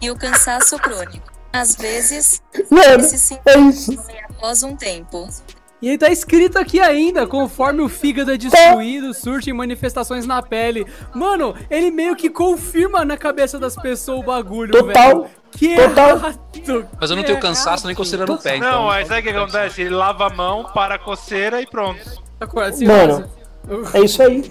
[0.00, 1.32] e o cansaço crônico.
[1.52, 3.92] Às vezes, Mano, esse sim é isso.
[4.28, 5.26] após um tempo.
[5.82, 10.86] E aí tá escrito aqui ainda, conforme o fígado é destruído, surgem manifestações na pele.
[11.14, 15.30] Mano, ele meio que confirma na cabeça das pessoas o bagulho, Total, velho.
[15.52, 16.08] Que total.
[16.16, 16.88] errado.
[16.98, 18.84] Mas eu não tenho cansaço nem coceira no pé, Não, então.
[18.86, 19.82] mas sabe o que acontece?
[19.82, 22.00] Ele lava a mão, para a coceira e pronto.
[22.72, 23.28] Se Mano,
[23.94, 24.50] É isso aí.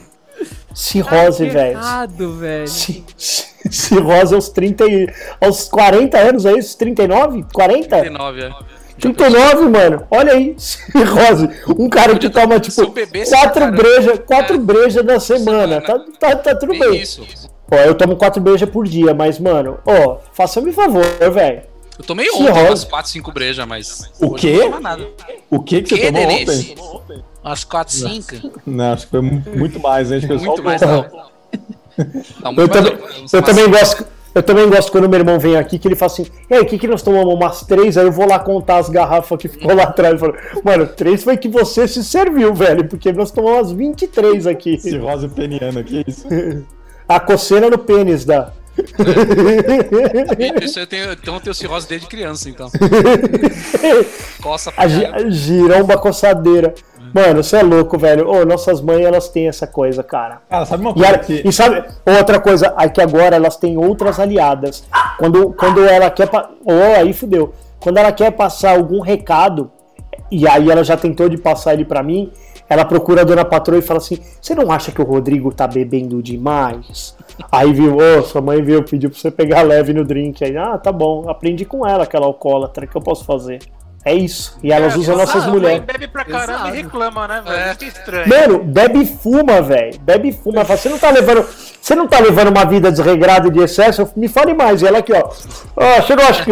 [0.73, 1.71] Cirrose, que velho.
[1.77, 2.67] errado, velho.
[2.67, 5.07] Ci- ci- Cirrose aos 30 e...
[5.41, 6.77] aos 40 anos, é isso?
[6.77, 7.45] 39?
[7.53, 7.99] 40?
[7.99, 8.51] 39, é.
[8.99, 10.07] 39, mano.
[10.09, 11.49] Olha aí, cirrose.
[11.77, 12.93] Um cara que toma, eu tipo,
[13.29, 14.59] quatro brejas quatro É.
[14.59, 15.81] breja na semana.
[15.81, 17.23] Tá, tá, tá tudo Bem isso.
[17.71, 21.63] Ó, eu tomo quatro brejas por dia, mas, mano, ó, faça-me favor, velho.
[21.97, 22.67] Eu tomei ontem rosa.
[22.69, 24.11] umas 4, 5 brejas, mas.
[24.19, 24.59] O quê?
[25.49, 26.75] O que que você tomou Denise?
[26.77, 27.23] ontem?
[27.43, 28.61] Umas 4, 5.
[28.65, 30.17] Não, acho que foi mu- muito mais, hein?
[30.17, 31.05] Acho que foi só Muito o mais, não.
[32.43, 32.67] Não, Eu
[33.31, 34.05] eu também gosto.
[34.35, 36.65] Eu também gosto quando meu irmão vem aqui que ele fala assim: E aí, o
[36.65, 37.33] que, que nós tomamos?
[37.33, 37.97] Umas três?
[37.97, 40.13] Aí eu vou lá contar as garrafas que ficou lá atrás.
[40.13, 44.45] Eu falo, Mano, três foi que você se serviu, velho, porque nós tomamos umas 23
[44.45, 44.77] aqui.
[44.77, 46.27] Cirrose peniana, que isso?
[47.07, 48.51] A coceira no pênis da.
[50.61, 52.69] Isso eu tenho, então eu tenho cirrose desde criança, então.
[54.41, 55.27] Coça A pra caralho.
[55.27, 56.73] a giromba coçadeira.
[57.15, 58.29] Mano, você é louco, velho.
[58.29, 60.41] Ô, nossas mães, elas têm essa coisa, cara.
[60.49, 61.41] Cara, sabe uma E, coisa ela- que.
[61.47, 64.83] e sabe, outra coisa, aí que agora elas têm outras aliadas.
[65.17, 66.27] Quando, quando ela quer.
[66.29, 67.53] pa- Oh, aí fudeu.
[67.79, 69.71] Quando ela quer passar algum recado,
[70.29, 72.33] e aí ela já tentou de passar ele pra mim,
[72.67, 75.67] ela procura a dona patroa e fala assim: Você não acha que o Rodrigo tá
[75.67, 77.15] bebendo demais?
[77.49, 80.43] Aí viu, ô, sua mãe viu, pediu pra você pegar leve no drink.
[80.43, 83.59] Aí, ah, tá bom, aprendi com ela aquela alcoólatra, que eu posso fazer?
[84.07, 84.55] É isso.
[84.61, 85.81] E elas É, usam nossas mulheres.
[85.83, 86.69] Bebe pra caramba Exato.
[86.69, 87.57] e reclama, né, velho?
[87.57, 87.75] É.
[87.75, 88.27] Que é estranho.
[88.29, 89.99] Mano, bebe e fuma, velho.
[89.99, 90.63] Bebe e fuma.
[90.63, 91.43] Você não tá levando.
[91.81, 94.07] Você não tá levando uma vida desregrada e de excesso?
[94.15, 94.81] Me fale mais.
[94.83, 95.27] E ela aqui, ó.
[95.75, 96.51] Ó, você não acha que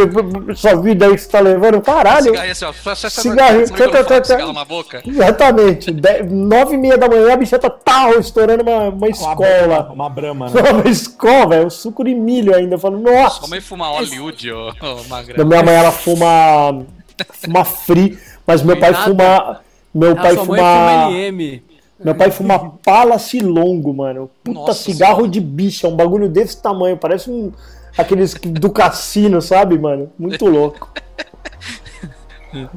[0.52, 1.80] essa vida aí que você tá levando?
[1.82, 2.26] Caralho.
[2.36, 2.96] Cigarro assim, ó.
[3.10, 5.02] Cigarrinho, cigarro na boca?
[5.06, 5.92] Exatamente.
[5.92, 9.36] De- Nove e meia da manhã, a bicheta tá estourando uma, uma Uma escola.
[9.36, 10.62] brama, uma brama, né?
[10.74, 11.68] Uma escola, velho.
[11.68, 12.76] Um suco de milho ainda.
[12.76, 13.40] Eu falo, nossa.
[13.42, 15.46] Sua mãe fuma Hollywood, ô, ô magrelo.
[15.46, 16.84] Minha mãe, ela fuma.
[17.32, 18.18] Fuma free.
[18.46, 19.60] Mas meu pai fuma.
[19.94, 21.08] Meu pai fuma.
[21.10, 21.62] LM.
[22.04, 24.30] Meu pai fuma Palace Longo, mano.
[24.44, 25.32] Puta Nossa cigarro Senhora.
[25.32, 26.98] de bicha, um bagulho desse tamanho.
[26.98, 27.52] Parece um.
[27.98, 30.12] Aqueles que- do cassino, sabe, mano?
[30.18, 30.92] Muito louco.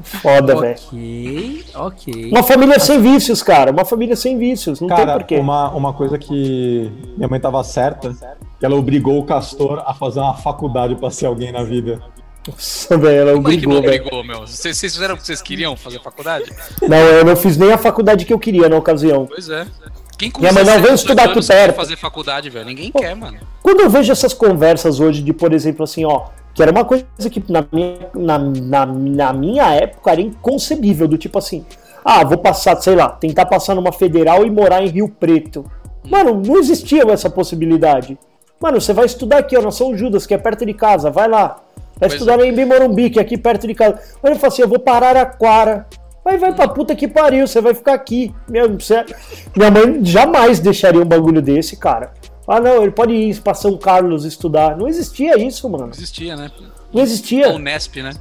[0.02, 0.74] Foda, velho.
[0.86, 2.30] Ok, ok.
[2.30, 3.70] Uma família sem vícios, cara.
[3.70, 4.80] Uma família sem vícios.
[4.80, 5.36] Não tem Cara, porquê.
[5.36, 8.14] uma, uma coisa que minha mãe tava certa,
[8.58, 12.00] que ela obrigou o Castor a fazer uma faculdade pra ser alguém na vida.
[12.48, 14.02] Nossa, velho, ela é obrigou, velho.
[14.02, 14.40] brigou, meu?
[14.46, 16.52] Vocês, vocês fizeram o que vocês queriam fazer faculdade?
[16.82, 19.26] Não, eu não fiz nem a faculdade que eu queria na ocasião.
[19.26, 19.66] Pois é.
[20.18, 21.76] Quem Minha mãe, não, 17, vem estudar 18 anos aqui perto.
[21.76, 22.64] fazer faculdade, velho?
[22.64, 23.38] Ninguém quer, mano.
[23.62, 27.04] Quando eu vejo essas conversas hoje de, por exemplo, assim, ó, que era uma coisa
[27.30, 31.66] que na minha, na, na, na minha época era inconcebível, do tipo assim,
[32.02, 35.70] Ah, vou passar, sei lá, tentar passar numa federal e morar em Rio Preto.
[36.08, 38.16] Mano, não existia essa possibilidade.
[38.60, 41.28] Mano, você vai estudar aqui, ó, na São Judas, que é perto de casa, vai
[41.28, 41.60] lá.
[41.98, 43.94] Vai estudar em Morumbi, que é aqui perto de casa.
[44.22, 45.86] Aí ele fala assim: eu vou para Araraquara.
[46.24, 48.34] Vai, vai pra puta que pariu, você vai ficar aqui.
[48.48, 49.04] Minha, você-
[49.56, 52.12] minha mãe jamais deixaria um bagulho desse, cara.
[52.48, 54.76] Ah, não, ele pode ir pra São Carlos estudar.
[54.76, 55.90] Não existia isso, mano.
[55.92, 56.50] Existia, né?
[56.92, 57.50] Não existia.
[57.50, 58.12] O Nesp, né?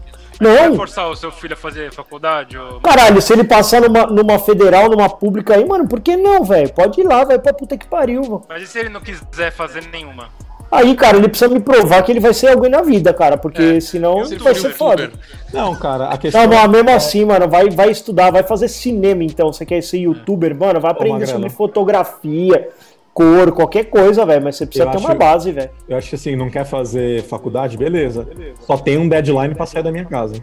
[0.42, 0.76] Vai Não.
[0.76, 2.58] forçar o seu filho a fazer faculdade?
[2.58, 2.82] Ou...
[2.82, 6.74] Caralho, se ele passar numa, numa federal, numa pública aí, mano, por que não, velho?
[6.74, 8.44] Pode ir lá, vai pra puta que pariu, mano.
[8.50, 10.28] Mas e se ele não quiser fazer nenhuma?
[10.76, 13.62] Aí, cara, ele precisa me provar que ele vai ser alguém na vida, cara, porque
[13.62, 13.80] É.
[13.80, 15.12] senão Youtuber, vai ser foda.
[15.54, 16.42] Não, cara, a questão.
[16.42, 19.52] Não, mas mesmo assim, mano, vai, vai estudar, vai fazer cinema então.
[19.52, 22.70] Você quer ser youtuber, mano, vai aprender sobre fotografia,
[23.14, 24.44] cor, qualquer coisa, velho.
[24.44, 25.70] Mas você precisa Eu ter acho- uma base, velho.
[25.88, 28.28] Eu acho que assim, não quer fazer faculdade, beleza.
[28.62, 30.36] Só tem um deadline pra sair da minha casa.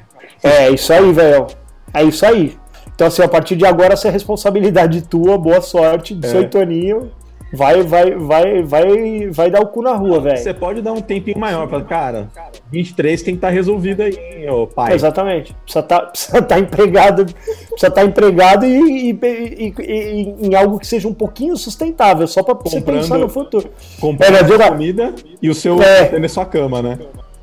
[0.42, 1.46] É, isso aí, velho.
[1.92, 2.56] É isso aí.
[2.94, 7.10] Então, assim, a partir de agora, essa é responsabilidade tua, boa sorte, 18 aninho.
[7.54, 10.38] Vai, vai, vai, vai, vai dar o cu na rua, velho.
[10.38, 11.82] Você pode dar um tempinho maior pra.
[11.82, 12.28] Cara,
[12.70, 14.94] 23 tem que estar resolvido aí, hein, ô pai.
[14.94, 15.54] Exatamente.
[15.62, 17.26] Precisa estar precisa tá empregado,
[17.68, 22.42] precisa tá empregado e, e- e- e- em algo que seja um pouquinho sustentável, só
[22.42, 23.68] pra você Comprando- pensar no futuro.
[24.00, 25.80] Comprar É, comida e o seu.
[25.82, 26.28] É.
[26.28, 26.98] sua cama, né?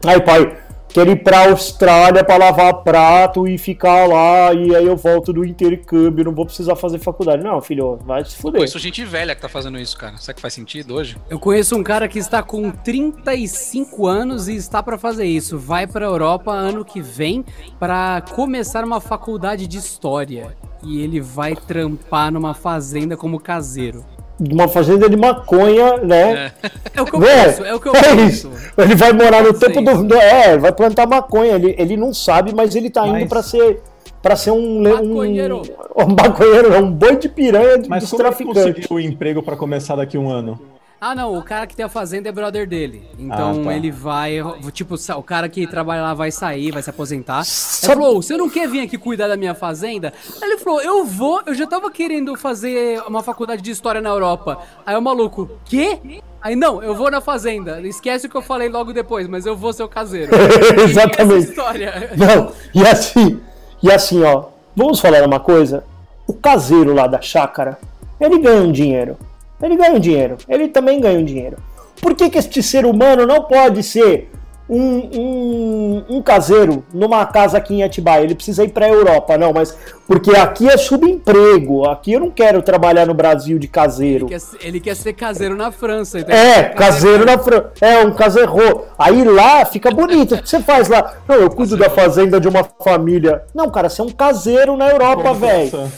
[0.05, 0.51] Aí, pai,
[0.89, 5.45] quero ir pra Austrália pra lavar prato e ficar lá, e aí eu volto do
[5.45, 7.43] intercâmbio, não vou precisar fazer faculdade.
[7.43, 8.59] Não, filho, vai se fuder.
[8.59, 10.17] Conheço gente velha que tá fazendo isso, cara.
[10.17, 11.17] Será que faz sentido hoje?
[11.29, 15.57] Eu conheço um cara que está com 35 anos e está pra fazer isso.
[15.57, 17.45] Vai pra Europa ano que vem
[17.79, 20.57] pra começar uma faculdade de história.
[20.83, 24.05] E ele vai trampar numa fazenda como caseiro.
[24.39, 26.51] Uma fazenda de maconha, né?
[26.95, 28.49] É o que eu É, penso, é o que eu é penso.
[28.49, 28.51] isso.
[28.77, 30.03] Ele vai morar no topo do.
[30.03, 31.55] do- É, vai plantar maconha.
[31.55, 33.81] Ele, ele não sabe, mas ele tá indo Mas- pra ser.
[34.21, 34.81] Pra ser um.
[34.81, 35.61] le- um Maconheiro.
[35.99, 38.63] Um maconheiro, é um boi de piranha de- Mas dos como traficantes.
[38.63, 40.57] conseguiu o emprego pra começar daqui a um ano?
[41.01, 43.03] Ah, não, o cara que tem a fazenda é brother dele.
[43.17, 43.73] Então Ah, tá.
[43.73, 44.33] ele vai,
[44.73, 47.43] tipo, o cara que trabalha lá vai sair, vai se aposentar.
[47.83, 50.13] Ele falou: você não quer vir aqui cuidar da minha fazenda?
[50.41, 54.09] Aí ele falou: eu vou, eu já tava querendo fazer uma faculdade de história na
[54.09, 54.59] Europa.
[54.85, 55.99] Aí o maluco, quê?
[56.41, 57.79] Aí não, eu vou na fazenda.
[57.81, 60.31] Esquece o que eu falei logo depois, mas eu vou ser o caseiro.
[60.83, 61.49] Exatamente.
[61.49, 62.11] História.
[62.17, 63.39] Não, e assim,
[63.81, 65.83] e assim, ó, vamos falar uma coisa?
[66.27, 67.77] O caseiro lá da chácara,
[68.19, 69.17] ele ganha um dinheiro.
[69.61, 70.37] Ele ganha um dinheiro.
[70.47, 71.57] Ele também ganha um dinheiro.
[72.01, 74.31] Por que, que este ser humano não pode ser
[74.69, 78.23] um, um, um caseiro numa casa aqui em Atibaia?
[78.23, 79.75] Ele precisa ir para a Europa, não, mas
[80.07, 81.85] porque aqui é subemprego.
[81.89, 84.25] Aqui eu não quero trabalhar no Brasil de caseiro.
[84.25, 86.19] Ele quer, ser- ele quer ser caseiro na França.
[86.19, 87.71] então É, quer caseiro na França.
[87.81, 88.53] É, um caseiro.
[88.97, 90.35] Aí lá fica bonito.
[90.35, 91.15] O que você faz lá?
[91.27, 93.43] Não, eu cuido da fazenda de uma família.
[93.53, 95.91] Não, cara, você é um caseiro na Europa, velho.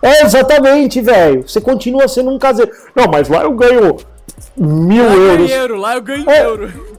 [0.00, 1.42] É, exatamente, velho.
[1.48, 2.70] Você continua sendo um caseiro.
[2.94, 3.96] Não, mas lá eu ganho
[4.56, 5.50] mil Lá eu ganho euros.
[5.50, 6.44] euro, lá eu ganho É.
[6.44, 6.98] euro.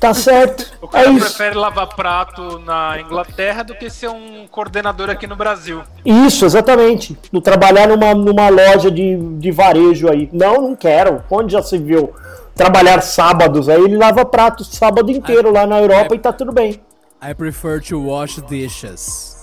[0.00, 0.64] Tá certo.
[0.80, 1.20] O É cara isso.
[1.26, 5.82] prefere lavar prato na Inglaterra do que ser um coordenador aqui no Brasil.
[6.04, 7.18] Isso, exatamente.
[7.32, 10.28] No trabalhar numa, numa loja de, de varejo aí.
[10.32, 11.22] Não, não quero.
[11.30, 12.12] Onde já se viu?
[12.54, 13.68] Trabalhar sábados.
[13.68, 16.80] Aí ele lava pratos sábado inteiro lá na Europa e tá tudo bem.
[17.22, 19.36] I prefer to wash dishes.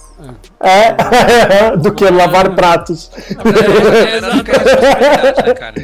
[0.60, 3.12] É, do que lavar pratos.
[3.30, 5.76] É, né, cara?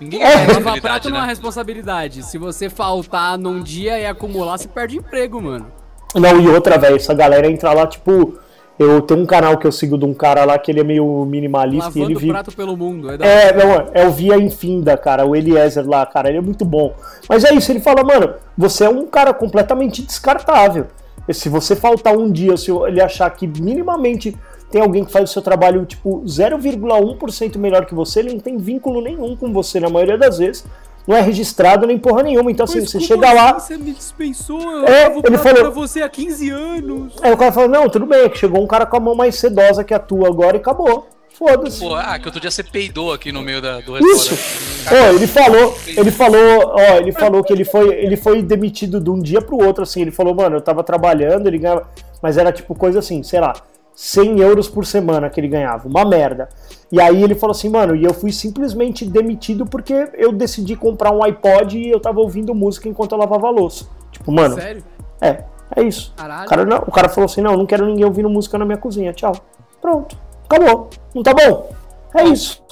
[0.00, 1.26] Ninguém quer Lavar prato não é né?
[1.26, 2.22] responsabilidade.
[2.22, 5.66] Se você faltar num dia e acumular, você perde emprego, mano.
[6.14, 8.38] Não, e outra, velho, essa galera entra lá, tipo.
[8.78, 11.24] Eu tenho um canal que eu sigo de um cara lá que ele é meio
[11.24, 12.30] minimalista e ele Lavando vive.
[12.30, 13.10] prato pelo mundo.
[13.10, 16.42] É da É, não, é o Via Infinda, cara, o Eliezer lá, cara, ele é
[16.42, 16.94] muito bom.
[17.26, 20.88] Mas é isso, ele fala, mano, você é um cara completamente descartável.
[21.32, 24.36] Se você faltar um dia, se ele achar que minimamente
[24.70, 28.56] tem alguém que faz o seu trabalho, tipo, 0,1% melhor que você, ele não tem
[28.56, 30.64] vínculo nenhum com você na maioria das vezes.
[31.06, 32.50] Não é registrado nem porra nenhuma.
[32.50, 33.52] Então, assim, Mas você chega lá.
[33.52, 37.12] assim Você me dispensou, eu É, ele falou- pra você há 15 anos.
[37.22, 39.14] Aí o cara fala, não, tudo bem, é que chegou um cara com a mão
[39.14, 41.06] mais sedosa que a tua agora e acabou.
[41.38, 41.80] Foda-se.
[41.80, 44.30] Pô, ah, que outro dia você peidou aqui no meio da, do Isso.
[44.30, 44.88] restaurante.
[44.90, 49.10] Ó, ele falou, ele falou, ó, ele falou que ele foi, ele foi demitido de
[49.10, 50.00] um dia pro outro, assim.
[50.00, 51.90] Ele falou, mano, eu tava trabalhando, ele ganhava,
[52.22, 53.52] mas era tipo coisa assim, sei lá,
[53.94, 56.48] 100 euros por semana que ele ganhava, uma merda.
[56.90, 61.12] E aí ele falou assim, mano, e eu fui simplesmente demitido porque eu decidi comprar
[61.12, 63.86] um iPod e eu tava ouvindo música enquanto eu lavava a louça.
[64.10, 64.82] Tipo, mano, Sério?
[65.20, 65.44] é,
[65.76, 66.14] é isso.
[66.16, 66.46] Caralho.
[66.46, 68.78] O cara, não, o cara falou assim, não, não quero ninguém ouvindo música na minha
[68.78, 69.34] cozinha, tchau.
[69.82, 70.16] Pronto,
[70.48, 70.90] acabou.
[71.14, 71.72] Não tá bom?
[72.14, 72.62] É isso.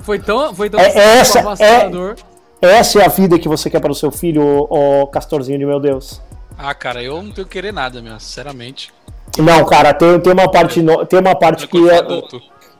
[0.00, 2.16] Foi tão, foi tão É- essa- avassalador.
[2.60, 5.64] Essa é a vida que você quer para o seu filho, ô, ô Castorzinho de
[5.64, 6.20] meu Deus.
[6.58, 8.92] Ah, cara, eu não tenho que querer nada, meu, sinceramente.
[9.38, 12.02] Não, cara, tem, tem uma parte, no- tem uma parte que é,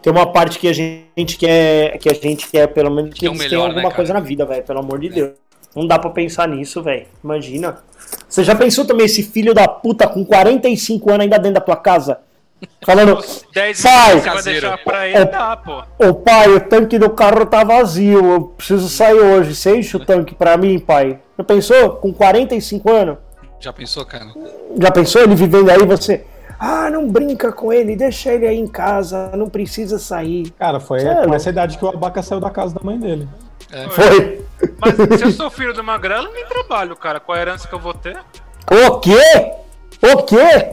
[0.03, 3.27] tem uma parte que a gente quer, que a gente quer pelo menos que Que
[3.27, 3.95] é o eles melhor, tenham né, alguma cara?
[3.97, 5.31] coisa na vida, velho, pelo amor de Deus.
[5.77, 7.07] Não dá pra pensar nisso, velho.
[7.23, 7.79] Imagina.
[8.29, 11.77] Você já pensou também esse filho da puta com 45 anos ainda dentro da tua
[11.77, 12.19] casa?
[12.85, 14.21] Falando, Os 10 Pai!
[14.21, 15.83] vai ele, dá, pô.
[15.99, 19.55] ô pai, o tanque do carro tá vazio, eu preciso sair hoje.
[19.55, 21.19] Você enche o tanque pra mim, pai?
[21.37, 21.91] Já pensou?
[21.97, 23.19] Com 45 anos?
[23.61, 24.27] Já pensou, cara?
[24.81, 26.25] Já pensou ele vivendo aí, você...
[26.61, 30.51] Ah, não brinca com ele, deixa ele aí em casa, não precisa sair.
[30.59, 31.29] Cara, foi Sério?
[31.29, 33.29] com essa idade que o Abaca saiu da casa da mãe dele.
[33.91, 34.45] Foi.
[34.81, 37.21] Mas se eu sou filho do Magrelo, eu nem trabalho, cara.
[37.21, 38.17] Qual a herança que eu vou ter?
[38.73, 39.53] O quê?
[40.03, 40.71] O quê?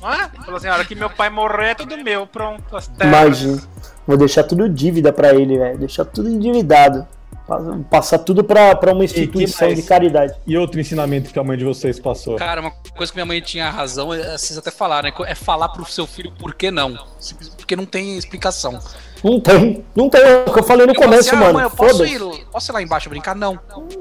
[0.00, 0.28] Não é?
[0.28, 2.76] Falou assim, a hora que meu pai morrer é tudo meu, pronto.
[2.76, 3.12] As terras.
[3.12, 3.62] Imagina.
[4.06, 5.78] Vou deixar tudo dívida pra ele, velho.
[5.78, 7.06] Deixar tudo endividado.
[7.46, 7.60] Pa-
[7.90, 10.34] Passar tudo pra, pra uma instituição de caridade.
[10.46, 12.36] E outro ensinamento que a mãe de vocês passou?
[12.36, 15.14] Cara, uma coisa que minha mãe tinha razão, é, vocês até falaram, né?
[15.26, 16.96] É falar pro seu filho por que não.
[17.56, 18.78] Porque não tem explicação.
[19.22, 19.84] Não tem.
[19.94, 20.20] Não tem.
[20.22, 21.54] É o que eu falei no Eu falo começo, assim, ah, mano.
[21.54, 23.34] mãe, eu posso ir, posso ir lá embaixo brincar?
[23.36, 23.58] Não.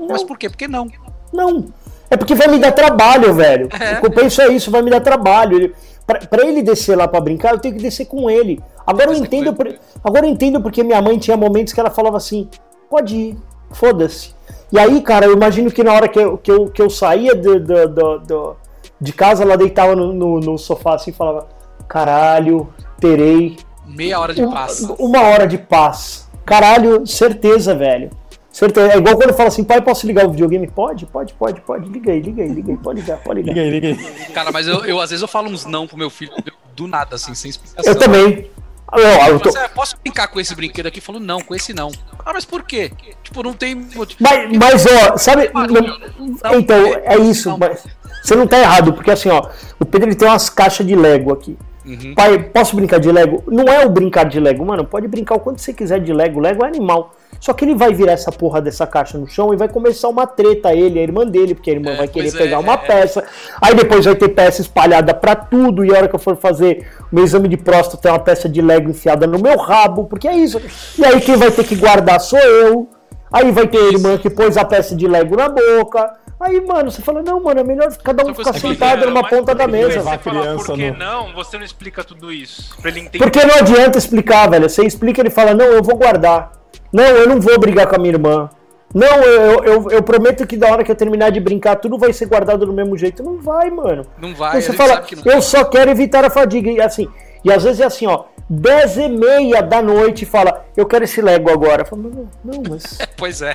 [0.10, 0.50] Mas por quê?
[0.50, 0.88] Por que não?
[1.34, 1.66] Não.
[2.10, 3.70] É porque vai me dar trabalho, velho.
[3.80, 4.04] É.
[4.06, 5.58] Eu penso é isso, vai me dar trabalho.
[5.58, 5.76] Ele,
[6.08, 8.60] pra, pra ele descer lá pra brincar, eu tenho que descer com ele.
[8.86, 11.90] Agora eu com entendo, por- agora eu entendo porque minha mãe tinha momentos que ela
[11.92, 12.50] falava assim:
[12.90, 13.38] pode ir,
[13.72, 14.34] foda-se.
[14.72, 17.36] E aí, cara, eu imagino que na hora que eu, que eu, que eu saía
[17.36, 18.56] do, do- do-
[19.00, 21.48] de casa, ela deitava no, no, no sofá assim e falava:
[21.88, 22.70] caralho,
[23.00, 24.82] terei Meia hora de um- paz.
[25.00, 26.28] uma hora de paz.
[26.46, 28.10] Caralho, certeza, velho.
[28.52, 28.94] Certeza.
[28.94, 30.68] É igual quando fala assim, pai, posso ligar o videogame?
[30.68, 31.88] Pode, pode, pode, pode.
[31.90, 32.78] Liga aí, liga aí, liga aí.
[32.78, 33.54] Pode ligar, pode ligar.
[33.54, 34.26] Liga aí, liga aí.
[34.34, 36.32] Cara, mas eu, eu, às vezes eu falo uns não pro meu filho
[36.76, 37.92] do nada, assim, sem explicação.
[37.94, 38.50] Eu também.
[38.92, 41.00] Não, eu tô- Mas, é, posso brincar com esse brinquedo aqui?
[41.00, 41.92] Falou, não, com esse não.
[42.26, 42.92] Ah, mas por quê?
[43.24, 44.18] Tipo, não tem motivo.
[44.20, 45.52] Mas, mas, ó, sabe.
[45.54, 47.50] Não, Então, é isso.
[47.50, 47.58] não.
[47.60, 47.86] Mas
[48.24, 49.48] você não tá errado, porque assim, ó,
[49.80, 51.56] o Pedro ele tem umas caixas de Lego aqui.
[51.86, 52.14] Uhum.
[52.14, 53.44] Pai, posso brincar de Lego?
[53.48, 54.86] Não é o brincar de Lego, mano.
[54.86, 56.40] Pode brincar o quanto você quiser de Lego.
[56.40, 57.14] Lego é animal.
[57.40, 60.28] Só que ele vai virar essa porra dessa caixa no chão e vai começar uma
[60.28, 62.78] treta, ele, a irmã dele, porque a irmã É, vai querer é, pegar uma é.
[62.78, 63.24] peça.
[63.62, 65.86] Aí depois vai ter peça espalhada pra tudo.
[65.86, 68.50] E a hora que eu for fazer o meu exame de próstata, tem uma peça
[68.50, 70.62] de Lego enfiada no meu rabo, porque é isso.
[70.98, 72.90] E aí quem vai ter que guardar sou eu.
[73.32, 76.14] Aí vai ter a irmã que pôs a peça de Lego na boca.
[76.40, 79.68] Aí, mano, você fala, não, mano, é melhor cada um ficar sentado numa ponta da
[79.68, 80.00] mesa.
[80.00, 82.78] Você fala criança por que no- não, você não explica tudo isso.
[82.82, 83.18] Pra ele entender.
[83.18, 84.70] Porque não adianta explicar, velho.
[84.70, 86.52] Você explica, ele fala, não, eu vou guardar.
[86.94, 88.50] Não, eu não vou brigar com a minha irmã.
[88.96, 92.12] Não, eu, eu, eu prometo que da hora que eu terminar de brincar, tudo vai
[92.14, 93.22] ser guardado do mesmo jeito.
[93.22, 94.06] Não vai, mano.
[94.18, 96.72] Não vai, a você fala, sabe que não eu só quero evitar a fadiga.
[96.72, 97.08] E assim,
[97.44, 101.22] e às vezes é assim, ó, 10 e meia da noite fala, eu quero esse
[101.22, 101.84] Lego agora.
[101.84, 102.98] Eu falo, não, não, mas.
[103.18, 103.54] Pois é.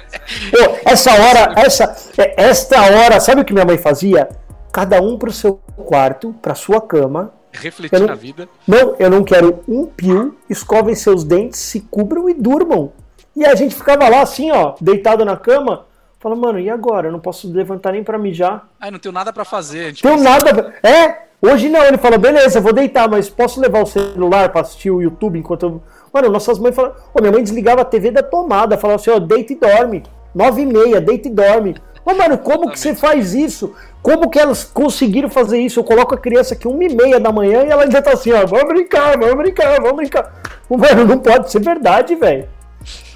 [0.51, 4.29] Pô, essa hora, essa, é- esta hora, sabe o que minha mãe fazia?
[4.73, 7.33] Cada um pro seu quarto, pra sua cama.
[7.53, 8.49] Refletir não- na vida.
[8.67, 12.93] Não, eu não quero um pio, escovem seus dentes, se cubram e durmam.
[13.37, 15.87] E a gente ficava lá assim, ó, deitado na cama,
[16.21, 17.09] falando, mano, e agora?
[17.09, 18.69] Eu não posso levantar nem pra mijar.
[18.81, 19.95] Ai, não tenho nada pra fazer.
[19.95, 20.75] Tenho nada.
[20.83, 21.83] É, hoje não.
[21.85, 25.63] Ele falou, beleza, vou deitar, mas posso levar o celular pra assistir o YouTube enquanto
[25.65, 25.83] eu.
[26.13, 26.95] Mano, nossas mães falaram.
[27.13, 30.03] Ô, minha mãe desligava a TV da tomada, falava assim, ó, deita e dorme.
[30.35, 31.77] Nove e meia, deita e dorme.
[32.05, 33.75] Ô, mano, como que você faz isso?
[34.03, 35.81] Como que elas conseguiram fazer isso?
[35.81, 38.31] Eu coloco a criança aqui uma e meia da manhã e ela ainda tá assim,
[38.33, 40.43] ó, vamos brincar, vamos brincar, vamos brincar.
[40.69, 42.49] Ô, Mano, não pode ser verdade, velho.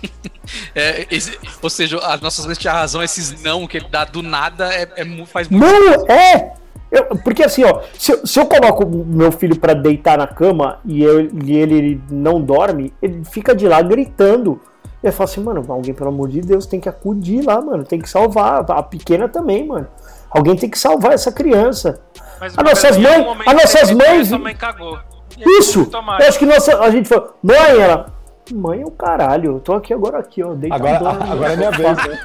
[0.75, 4.23] É, esse- ou seja, as nossas mães tinham razão, esses não que ele dá do
[4.23, 5.63] nada é, é faz muito.
[5.67, 6.55] Não, é!
[6.91, 10.27] Eu- porque assim, ó, se, eu- se eu coloco o meu filho pra deitar na
[10.27, 14.61] cama e, eu- e ele não dorme, ele fica de lá gritando.
[15.03, 17.85] E eu falo assim, mano, alguém, pelo amor de Deus, tem que acudir lá, mano.
[17.85, 18.65] Tem que salvar.
[18.71, 19.87] A pequena também, mano.
[20.31, 22.01] Alguém tem que salvar essa criança.
[22.41, 24.99] Mas, As nossas mães- as nossas mães- mãe cagou.
[25.61, 25.89] Isso!
[26.21, 28.07] Eu acho que nossa, a gente falou, mãe, ela.
[28.53, 30.55] Mãe é o caralho, eu tô aqui agora aqui, ó.
[30.75, 30.97] Agora,
[31.33, 32.19] agora é minha vez, né?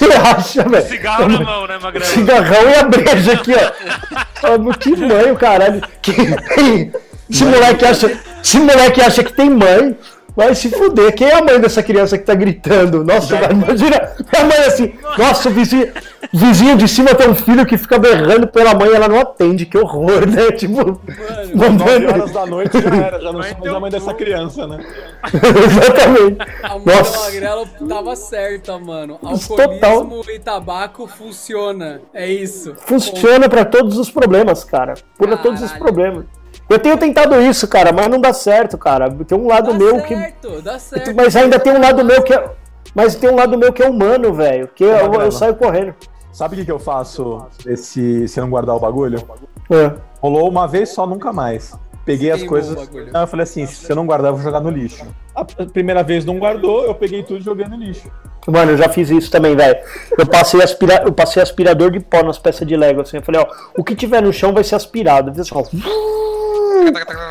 [0.08, 0.86] Você acha, velho?
[0.86, 2.06] Cigarro na mão, né, Magrelo?
[2.06, 4.54] cigarrão e a breja aqui, ó.
[4.54, 5.82] Ó, Que mãe, o caralho.
[6.00, 6.12] Que...
[7.30, 8.18] Esse, moleque acha...
[8.42, 9.96] Esse moleque acha que tem mãe.
[10.40, 11.14] Vai se fuder.
[11.14, 13.04] Quem é a mãe dessa criança que tá gritando?
[13.04, 14.10] Nossa, velho, imagina.
[14.34, 14.94] A mãe assim.
[15.18, 15.92] Nossa, o vizinho,
[16.32, 19.66] vizinho de cima tem um filho que fica berrando pela mãe e ela não atende.
[19.66, 20.50] Que horror, né?
[20.56, 20.78] Tipo.
[20.82, 22.08] Nove mandando.
[22.08, 24.78] horas da noite já era, já não Vai somos a mãe dessa criança, né?
[25.66, 26.38] Exatamente.
[26.62, 27.18] A mãe Nossa.
[27.18, 29.18] Magrelo tava certa, mano.
[29.46, 29.98] Total.
[29.98, 32.00] Alcoolismo e tabaco funciona.
[32.14, 32.74] É isso.
[32.78, 34.94] Funciona pra todos os problemas, cara.
[35.18, 36.24] Pra todos os problemas.
[36.70, 39.10] Eu tenho tentado isso, cara, mas não dá certo, cara.
[39.10, 40.14] Tem um lado Dá meu que.
[40.14, 41.12] certo, dá certo.
[41.16, 42.48] Mas ainda tem um lado meu que é.
[42.94, 44.68] Mas tem um lado meu que é humano, velho.
[44.68, 45.32] Que eu, eu Magrelo.
[45.32, 45.92] saio correndo.
[46.32, 47.44] Sabe o que, que eu faço
[47.76, 49.20] se, se não guardar o bagulho?
[49.68, 49.92] É.
[50.20, 51.76] Rolou uma vez só, nunca mais.
[52.04, 52.88] Peguei as coisas.
[53.12, 55.04] Não, eu falei assim: se você não guardar, eu vou jogar no lixo.
[55.34, 58.08] A primeira vez não guardou, eu peguei tudo e joguei no lixo.
[58.46, 59.76] Mano, eu já fiz isso também, velho.
[60.16, 61.02] Eu passei aspira...
[61.04, 63.16] eu passei aspirador de pó nas peças de Lego, assim.
[63.16, 63.46] Eu falei, ó,
[63.76, 65.32] o que tiver no chão vai ser aspirado.
[65.34, 66.29] Eu assim, ó.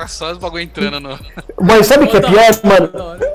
[0.08, 1.20] Só os bagulho entrando no.
[1.62, 2.90] Mas sabe o que é pior, mano?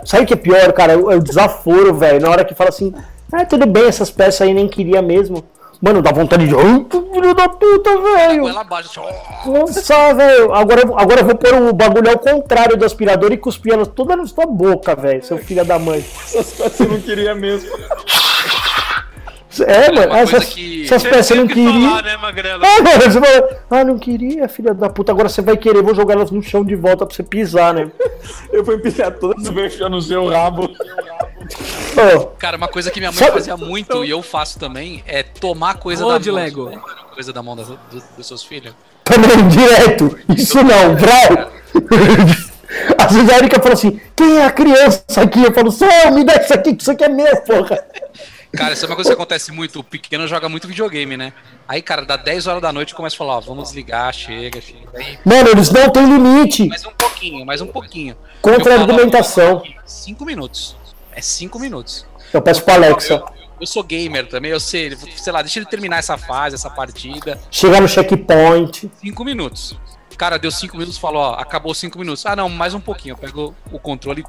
[0.04, 0.92] Sabe o que é pior, cara?
[0.92, 2.20] É o desaforo, velho.
[2.20, 2.92] Na hora que fala assim,
[3.32, 5.44] ah, tudo bem, essas peças aí nem queria mesmo.
[5.82, 6.54] Mano, dá vontade de.
[6.54, 8.48] Filho da puta, velho!
[8.48, 9.02] Ela baixa.
[9.44, 10.54] Nossa, velho.
[10.54, 13.88] Agora, eu- agora eu vou pôr o bagulho ao contrário do aspirador e cuspir elas
[13.88, 15.98] toda na sua boca, velho, seu filho da mãe.
[16.24, 17.68] Essas coisas eu não queria mesmo.
[19.62, 21.88] É, mano, uma coisa essas, que- essas Você peças não que queria.
[21.88, 22.64] falar, né, Magrela?
[22.66, 25.12] Ah, mano, você ah, não queria, filha da puta.
[25.12, 27.90] Agora você vai querer, vou jogar elas no chão de volta pra você pisar, né?
[28.52, 30.70] Eu fui empilhar todas as vezes no seu rabo.
[32.38, 35.74] Cara, uma coisa que minha mãe Sabe- fazia muito e eu faço também é tomar
[35.74, 36.40] coisa Ô, da de mão.
[36.40, 36.82] Lego.
[37.12, 37.78] Coisa da mão das- do-
[38.16, 38.74] dos seus filhos.
[39.04, 40.18] também direto.
[40.36, 41.50] Isso não, brau.
[42.98, 45.42] Às vezes a Erika fala assim: quem é a criança aqui?
[45.44, 47.84] Eu falo, só me dá isso aqui, que isso aqui é meu, porra.
[48.56, 49.80] Cara, isso é uma coisa que acontece muito.
[49.80, 51.32] O pequeno joga muito videogame, né?
[51.66, 54.88] Aí, cara, dá 10 horas da noite começa a falar, ó, vamos desligar, chega, chega.
[54.94, 56.66] Aí, Mano, eles não têm limite.
[56.68, 58.16] mais um pouquinho, mais um pouquinho.
[58.40, 59.62] Contra-argumentação.
[59.84, 60.76] 5 minutos.
[61.12, 62.06] É 5 minutos.
[62.32, 63.14] Eu peço pra Alexa.
[63.14, 63.24] Eu,
[63.60, 67.40] eu sou gamer também, eu sei, sei lá, deixa ele terminar essa fase, essa partida.
[67.50, 68.90] Chegar no checkpoint.
[69.00, 69.76] 5 minutos.
[70.16, 72.24] Cara, deu 5 minutos, falou, ó, acabou 5 minutos.
[72.26, 73.12] Ah, não, mais um pouquinho.
[73.12, 74.24] Eu pego o controle,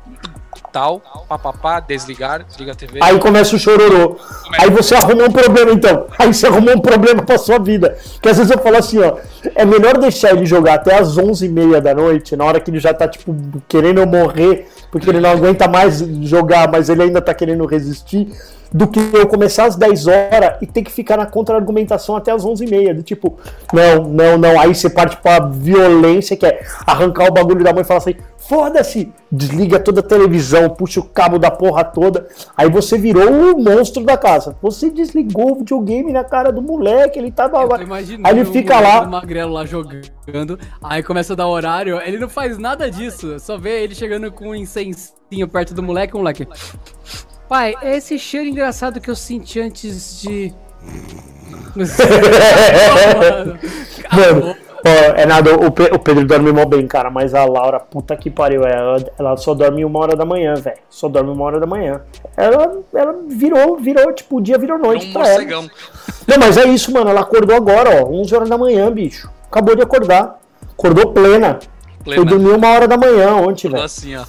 [0.72, 3.00] tal, papapá, desligar, desliga a TV.
[3.02, 4.18] Aí começa o chororô.
[4.60, 6.08] Aí você arruma um problema, então.
[6.18, 7.98] Aí você arrumou um problema pra sua vida.
[8.22, 9.18] Que às vezes eu falo assim, ó.
[9.54, 12.94] É melhor deixar ele jogar até as 11h30 da noite, na hora que ele já
[12.94, 13.36] tá, tipo,
[13.68, 18.28] querendo morrer, porque ele não aguenta mais jogar, mas ele ainda tá querendo resistir,
[18.76, 22.45] do que eu começar às 10 horas e ter que ficar na contra-argumentação até as
[22.45, 22.93] 11h30.
[22.93, 23.39] Do tipo,
[23.71, 24.59] não, não, não.
[24.59, 28.15] Aí você parte pra violência, que é arrancar o bagulho da mãe e falar assim:
[28.38, 32.28] foda-se, desliga toda a televisão, puxa o cabo da porra toda.
[32.57, 34.57] Aí você virou o monstro da casa.
[34.61, 37.78] Você desligou o videogame na cara do moleque, ele tava lá.
[38.26, 39.05] Aí ele fica lá.
[39.05, 43.84] Magrelo lá jogando, aí começa a dar horário, ele não faz nada disso, só vê
[43.84, 46.45] ele chegando com um incensinho perto do moleque, o moleque.
[47.48, 50.54] Pai, é esse cheiro engraçado que eu senti antes de.
[54.12, 57.80] Mano, ó, é nada, o, Pe- o Pedro dorme mó bem, cara, mas a Laura,
[57.80, 60.78] puta que pariu, ela, ela só dorme uma hora da manhã, velho.
[60.89, 62.02] Só dorme uma hora da manhã.
[62.38, 65.38] Ela, ela virou, virou, tipo, o dia virou noite um pra ela.
[66.28, 67.10] Não, mas é isso, mano.
[67.10, 68.10] Ela acordou agora, ó.
[68.10, 69.30] 11 horas da manhã, bicho.
[69.52, 70.39] Acabou de acordar.
[70.72, 71.60] Acordou plena.
[72.04, 72.22] Plena.
[72.22, 73.84] Foi dormir uma hora da manhã ontem, velho.
[73.84, 74.24] Assim, ó.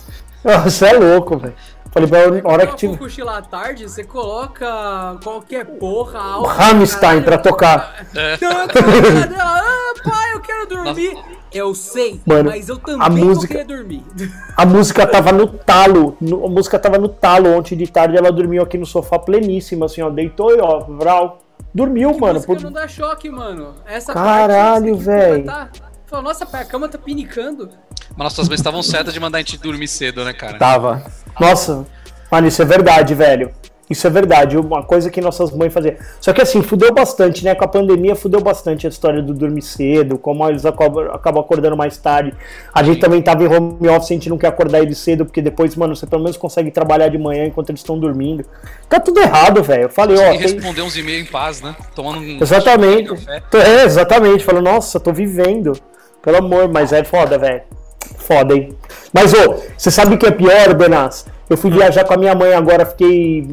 [0.64, 1.54] Você é louco, velho.
[1.96, 2.98] Falei pra ela, a hora que Quando tiver.
[2.98, 6.50] cochilar à tarde, você coloca qualquer porra alta.
[6.52, 8.06] Rammstein pra tocar.
[9.38, 11.16] Ah, pai, eu quero dormir.
[11.50, 14.04] Eu sei, Mano, mas eu a também música- vou querer dormir.
[14.54, 16.14] A música tava no talo.
[16.20, 18.14] no- a música tava no talo ontem de tarde.
[18.14, 20.10] Ela dormiu aqui no sofá pleníssima, assim, ó.
[20.10, 21.38] Deitou e ó, vral.
[21.74, 22.34] Dormiu, mano.
[22.34, 23.74] música por- não dá choque, mano.
[23.86, 25.44] Essa Caralho, parte, você
[26.06, 27.70] Fala, nossa, pai, a cama tá pinicando.
[28.10, 30.56] Mas nossas mães estavam certas de mandar a gente dormir cedo, né, cara?
[30.58, 31.02] Tava.
[31.40, 31.84] Nossa,
[32.30, 33.52] mano, isso é verdade, velho.
[33.88, 35.94] Isso é verdade, uma coisa que nossas mães faziam.
[36.20, 37.54] Só que assim, fudeu bastante, né?
[37.54, 41.76] Com a pandemia, fudeu bastante a história do dormir cedo, como eles acabam, acabam acordando
[41.76, 42.34] mais tarde.
[42.74, 45.40] A gente também tava em home office, a gente não quer acordar eles cedo, porque
[45.40, 48.44] depois, mano, você pelo menos consegue trabalhar de manhã enquanto eles estão dormindo.
[48.88, 49.84] Tá tudo errado, velho.
[49.84, 50.32] Eu falei, ó.
[50.32, 51.76] E tem- responder uns e-mails em paz, né?
[51.94, 53.08] Tomando um Exatamente.
[53.10, 53.42] café.
[53.54, 54.42] É, exatamente.
[54.42, 55.74] Falou, nossa, tô vivendo.
[56.26, 57.62] Pelo amor, mas é foda, velho.
[58.18, 58.76] Foda, hein?
[59.12, 61.24] Mas, ô, você sabe o que é pior, Benas?
[61.48, 63.48] Eu fui viajar com a minha mãe agora, fiquei.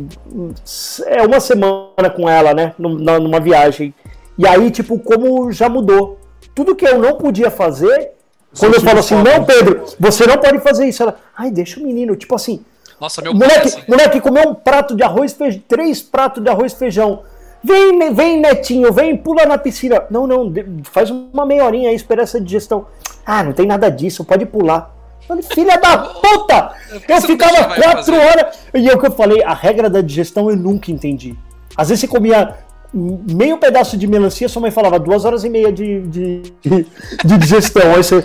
[1.06, 2.74] É uma semana com ela, né?
[2.80, 3.94] num- na- Numa viagem.
[4.40, 6.18] E aí, tipo, como já mudou.
[6.56, 8.10] Tudo que eu não podia fazer.
[8.58, 11.04] Quando eu falo assim, não, Pedro, você não pode fazer isso.
[11.04, 12.16] Ela, ai, deixa o menino.
[12.16, 12.66] Tipo assim,
[13.00, 13.82] Nossa, meu pai é Moleque, assim.
[13.88, 17.22] moleque comeu um prato de arroz, feijão, três pratos de arroz feijão.
[17.64, 20.04] Vem, vem, netinho, vem, pula na piscina.
[20.10, 20.52] Não, não,
[20.84, 22.86] faz uma meia horinha aí, espera essa digestão.
[23.26, 24.94] Ah, não tem nada disso, pode pular.
[25.28, 26.72] Falei, filha da puta!
[26.92, 27.54] Eu não ficava
[27.94, 28.60] quatro horas.
[28.74, 31.38] E é o que eu falei, a regra da digestão eu nunca entendi.
[31.78, 32.56] Às vezes você comia
[32.94, 36.86] meio pedaço de melancia, sua mãe falava duas horas e meia de, de, de-
[37.24, 37.92] de digestão.
[37.96, 38.22] Aí você.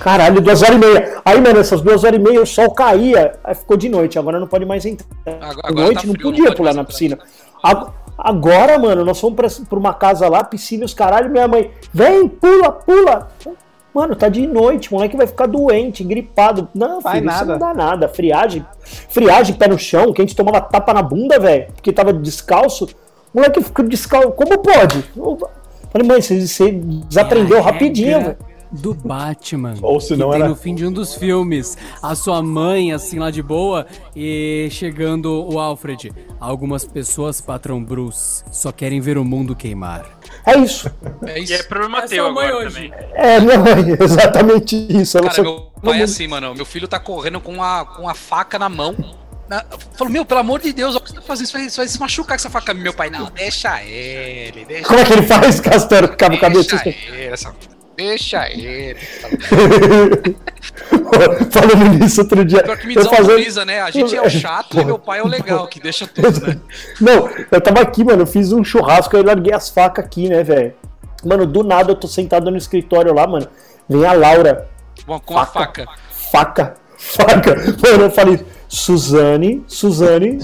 [0.00, 1.20] Caralho, duas horas e meia.
[1.24, 4.18] Aí, mano, essas duas horas e meia o sol caía, aí ficou de noite.
[4.18, 5.06] Agora não pode mais entrar.
[5.26, 7.18] Agora- De noite tá não frio, não podia pode pular na piscina.
[8.22, 12.28] Agora, mano, nós fomos pra, pra uma casa lá, piscina, os caralho, minha mãe, vem,
[12.28, 13.28] pula, pula.
[13.94, 16.68] Mano, tá de noite, moleque vai ficar doente, gripado.
[16.74, 17.52] Não, filho, isso nada.
[17.52, 18.08] não dá nada.
[18.08, 18.64] Friagem,
[19.08, 22.88] friagem, pé no chão, que a gente tomava tapa na bunda, velho, porque tava descalço.
[23.34, 24.32] Moleque ficou descalço.
[24.32, 25.04] Como pode?
[25.16, 25.38] Eu
[25.90, 28.49] falei, mãe, você, você desaprendeu É rapidinho, regra velho.
[28.72, 29.74] Do Batman.
[29.82, 31.76] Ou se não era- no fim de um dos filmes.
[32.02, 36.12] A sua mãe, assim, lá de boa, e chegando o Alfred.
[36.38, 40.06] Algumas pessoas, patrão Bruce, só querem ver o mundo queimar.
[40.46, 40.90] É isso.
[41.26, 41.52] É isso.
[41.52, 42.74] E é problema É teu agora hoje.
[42.90, 42.92] também.
[43.14, 45.18] É, minha mãe, exatamente isso.
[45.18, 46.54] Ela Cara, só- meu pai é assim, mano.
[46.54, 48.94] Meu filho tá correndo com a, com a faca na mão.
[49.48, 49.64] Na,
[49.96, 51.44] falou, meu, pelo amor de Deus, olha o que você tá fazendo.
[51.46, 52.72] Isso vai, isso vai se machucar com essa faca.
[52.72, 56.06] Meu pai, não, deixa ele, deixa Como é que ele faz, Castelo?
[56.06, 56.88] Deixa cabeça.
[56.88, 57.52] ele, essa...
[58.00, 58.96] deixa ele.
[61.50, 62.62] Falando nisso outro dia.
[62.62, 63.80] Pior que me eu fazendo- desautoriza, né?
[63.82, 66.58] A gente é o chato e meu pai é o legal, que deixa tudo, né?
[67.00, 70.42] Não, eu tava aqui, mano, eu fiz um churrasco aí larguei as facas aqui, né,
[70.42, 70.72] velho?
[71.24, 73.46] Mano, do nada eu tô sentado no escritório lá, mano.
[73.88, 74.68] Vem a Laura,
[75.06, 75.86] Bom, com a faca.
[76.32, 77.54] faca, faca.
[77.82, 78.40] Mano, eu falei,
[78.70, 80.38] Suzane, Suzane,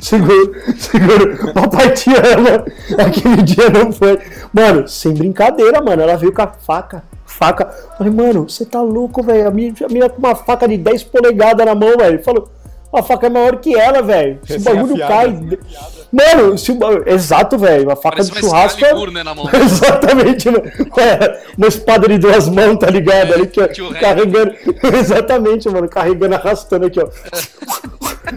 [0.00, 1.52] segura, segura.
[1.52, 2.64] Papai te ama.
[3.04, 4.20] Aquele dia não foi.
[4.52, 6.00] Mano, sem brincadeira, mano.
[6.00, 7.66] Ela veio com a faca, faca.
[7.98, 9.48] Falei, mano, você tá louco, velho.
[9.48, 12.22] A minha, a minha com uma faca de 10 polegadas na mão, velho.
[12.22, 12.48] Falou,
[12.92, 14.38] a faca é maior que ela, velho.
[14.46, 15.30] Se o bagulho cai.
[15.30, 16.01] Recém-afiada.
[16.12, 17.90] Mano, se o exato, velho.
[17.90, 18.78] A faca Parece de uma churrasco.
[18.80, 19.48] é- Excalibur, né, na mão.
[19.54, 20.64] Exatamente, mano.
[20.98, 23.30] É, uma espada de duas mãos, tá ligado?
[23.30, 23.66] É, ali, que,
[23.98, 24.52] carregando.
[24.98, 25.88] Exatamente, mano.
[25.88, 27.08] Carregando, arrastando aqui, ó.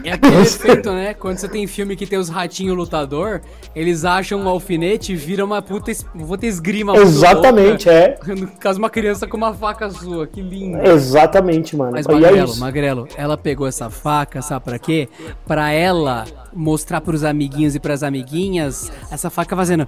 [0.04, 1.14] É aquele efeito, né?
[1.14, 3.42] Quando você tem filme que tem os ratinhos lutador,
[3.76, 6.96] eles acham um alfinete e viram uma puta, es- uma puta esgrima.
[6.98, 8.18] Exatamente, é.
[8.18, 8.36] louca.
[8.36, 10.82] No caso, uma criança com uma faca sua, que lindo.
[10.86, 11.92] Exatamente, mano.
[11.94, 12.60] Mas e é Magrelo, isso.
[12.60, 15.08] Magrelo, ela pegou essa faca, sabe pra quê?
[15.48, 16.26] Pra ela
[16.56, 19.88] mostrar pros amiguinhos e pras amiguinhas essa faca fazendo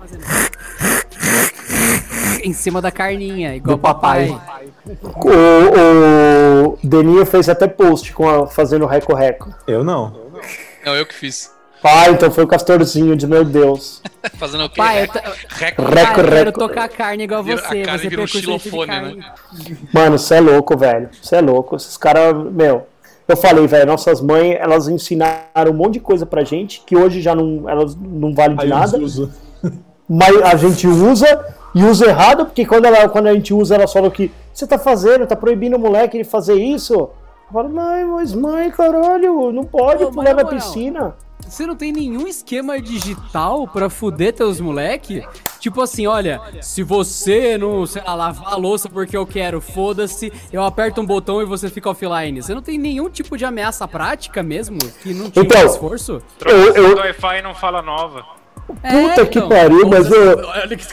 [2.44, 4.30] em cima da carninha, igual Do papai.
[4.30, 4.68] papai.
[5.26, 9.54] O, o Deninho fez até post com a, fazendo reco-reco.
[9.68, 10.14] Eu não.
[10.86, 11.52] Não, eu que fiz.
[11.84, 14.02] Ah, então foi o Castorzinho de meu Deus.
[14.38, 14.76] Fazendo o quê?
[14.78, 15.82] Pai, eu, ta- Reco.
[15.84, 17.82] Reco, pai, eu quero tocar carne igual você.
[17.82, 19.34] a carne você um de xilofone, né?
[19.94, 21.10] Mano, você é louco, velho.
[21.22, 21.76] Você é louco.
[21.78, 22.86] Esses caras, meu.
[23.28, 27.22] Eu falei, velho, nossas mães, elas ensinaram um monte de coisa pra gente que hoje
[27.22, 28.98] já não, elas não valem de Aí nada.
[28.98, 29.30] usa.
[30.08, 33.88] mas a gente usa e usa errado, porque quando, ela, quando a gente usa, ela
[33.88, 36.94] fala que você tá fazendo, tá proibindo o moleque de fazer isso.
[36.94, 37.12] Eu
[37.54, 41.16] falo, mas mãe, caralho, não pode Ô, mas pular na na moral, piscina.
[41.46, 45.26] Você não tem nenhum esquema digital pra fuder teus moleque?
[45.60, 50.32] Tipo assim, olha, se você não, sei lá, lavar a louça porque eu quero, foda-se,
[50.52, 52.42] eu aperto um botão e você fica offline.
[52.42, 54.78] Você não tem nenhum tipo de ameaça prática mesmo?
[55.02, 56.22] Que não tinha Então, esforço?
[56.46, 58.26] Eu, eu, do Wi-Fi não fala nova.
[58.68, 59.50] Puta que então.
[59.50, 60.86] pariu, mas eu- Olha que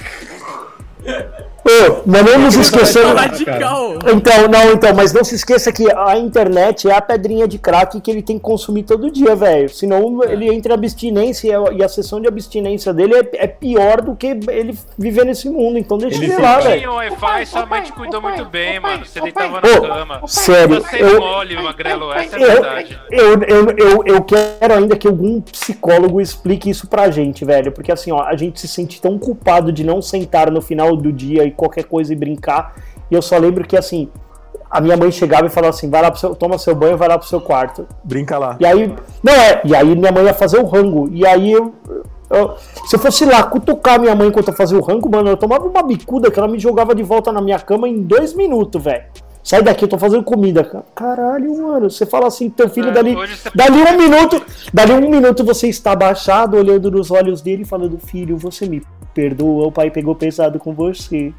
[1.67, 3.41] Ô, mas não nos esqueçamos.
[3.41, 8.01] Então, não, então, mas não se esqueça que a internet é a pedrinha de crack
[8.01, 9.69] que ele tem que consumir todo dia, velho.
[9.69, 13.47] Senão ele entra em abstinência e a- e a sessão de abstinência dele é, é
[13.47, 15.79] pior do que ele viver nesse mundo.
[15.79, 16.91] Então deixa Ele ele lá, velho.
[16.91, 19.05] o Wi-Fi, sua mãe te cuidou muito bem, mano.
[19.07, 20.21] Você deitava na cama.
[20.27, 22.99] sério, Você eu- mole, Magrelo, essa é a Eu, verdade.
[23.11, 27.73] eu, eu, eu, eu quero ainda que algum psicólogo explique isso pra gente, velho.
[27.73, 31.13] Porque assim, ó, a gente se sente tão culpado de não sentar no final do
[31.13, 32.75] dia e qualquer coisa e brincar.
[33.11, 34.09] E eu só lembro que assim,
[34.71, 37.09] a minha mãe chegava e falava assim: vai lá pro seu, toma seu banho, vai
[37.09, 37.87] lá pro seu quarto.
[38.03, 38.57] Brinca lá.
[38.61, 41.09] E aí, não é, e aí minha mãe ia fazer o rango.
[41.13, 41.73] E aí eu,
[42.31, 42.55] eu-
[42.87, 45.67] se eu fosse lá cutucar minha mãe enquanto eu fazia o rango, mano, eu tomava
[45.67, 49.05] uma bicuda que ela me jogava de volta na minha cama em dois minutos, velho.
[49.45, 50.65] Sai daqui, eu tô fazendo comida.
[50.65, 50.85] cara.
[50.95, 51.91] Caralho, mano.
[51.91, 53.15] Você fala assim, teu filho É, dali.
[53.55, 54.43] Dali um minuto.
[54.73, 58.83] Dali um minuto você está abaixado, olhando nos olhos dele e falando, filho, você me
[59.13, 61.33] perdoa, o pai pegou pesado com você.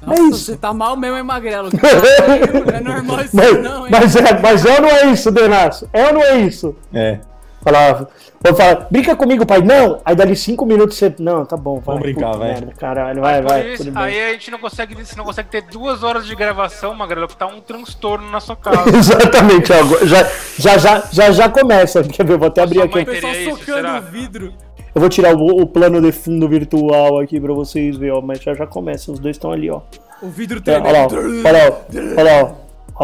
[0.00, 0.38] Nossa, é isso.
[0.44, 1.70] você tá mal mesmo, hein, Magrelo?
[1.74, 3.90] Não é normal isso Mas, não, hein?
[3.90, 5.88] mas, é, mas é ou não é isso, Denaço?
[5.92, 6.76] É ou não é isso?
[6.94, 7.18] É.
[7.62, 8.08] Falava,
[8.40, 9.60] vou falar, brinca comigo, pai.
[9.60, 10.00] Não!
[10.04, 11.12] Aí dali cinco minutos você.
[11.18, 11.96] Não, tá bom, vai.
[11.96, 12.48] Vamos brincar, puta vai.
[12.52, 13.72] merda, caralho, vai, vai.
[13.72, 17.26] isso, aí a gente não consegue, você não consegue ter duas horas de gravação, Magrelo,
[17.26, 18.88] porque tá um transtorno na sua casa.
[18.96, 20.24] Exatamente, ó, já,
[20.58, 22.02] já, já, já, já começa.
[22.04, 22.38] Quer ver?
[22.38, 23.00] Vou até abrir aqui.
[23.00, 23.98] O pessoal socando será?
[23.98, 24.54] o vidro.
[24.94, 28.20] Eu vou tirar o, o plano de fundo virtual aqui pra vocês verem, ó.
[28.20, 29.12] Mas já já começa.
[29.12, 29.80] Os dois estão ali, ó.
[30.22, 31.46] O vidro É, olha lá, ó, tremendo.
[31.46, 31.76] olha lá,
[32.16, 32.52] olha lá, ó,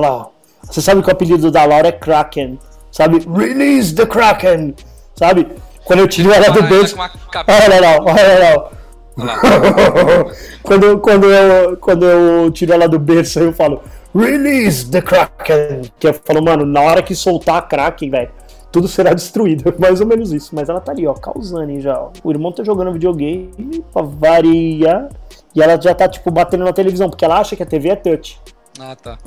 [0.00, 0.16] olha lá.
[0.16, 0.26] ó.
[0.62, 2.58] Você sabe que o apelido da Laura é Kraken.
[2.94, 3.26] Sabe?
[3.28, 4.72] Release the Kraken!
[5.16, 5.48] Sabe?
[5.84, 6.94] Quando eu tiro ela do ela berço.
[6.96, 8.54] Olha lá, olha lá.
[8.56, 8.70] ó.
[9.16, 10.24] Olha lá.
[10.62, 13.82] quando, quando, eu, quando eu tiro ela do berço, eu falo
[14.14, 15.90] Release the Kraken!
[15.98, 18.30] Que eu falo, mano, na hora que soltar a Kraken, velho,
[18.70, 19.74] tudo será destruído.
[19.76, 20.54] Mais ou menos isso.
[20.54, 22.00] Mas ela tá ali, ó, causando já.
[22.00, 22.10] Ó.
[22.22, 25.08] O irmão tá jogando videogame pra variar.
[25.52, 27.96] E ela já tá, tipo, batendo na televisão, porque ela acha que a TV é
[27.96, 28.40] touch.
[28.78, 29.18] Ah, tá.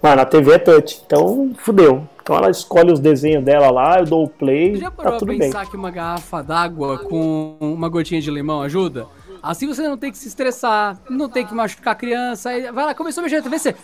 [0.00, 1.02] Mano, a TV é touch.
[1.04, 2.06] Então, fudeu.
[2.22, 5.26] Então ela escolhe os desenhos dela lá, eu dou o play, Já tá parou tudo
[5.26, 5.50] pra bem.
[5.50, 9.06] pensar que uma garrafa d'água com uma gotinha de limão ajuda?
[9.42, 12.50] Assim você não tem que se estressar, não tem que machucar a criança.
[12.50, 13.74] Aí vai lá, começou a mexer na TV, você.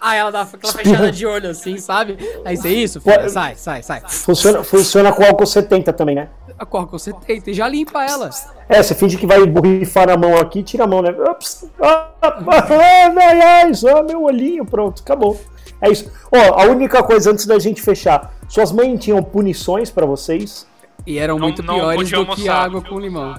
[0.00, 2.16] Aí ela dá aquela fechada de olho assim, sabe?
[2.44, 4.00] Aí você, isso, filha, Pô, sai, sai, sai.
[4.06, 6.28] Funciona, funciona com álcool 70 também, né?
[6.70, 8.30] Corre com 70 e já limpa ela.
[8.68, 11.10] É, você finge que vai borrifar a mão aqui, tira a mão, né?
[11.10, 15.38] Ups, ah, ah, só meu olhinho, pronto, acabou.
[15.80, 16.10] É isso.
[16.32, 20.66] Ó, a única coisa antes da gente fechar, suas mães tinham punições pra vocês?
[21.06, 22.64] E eram Não- muito não piores do que almoçar.
[22.64, 23.34] água com limão.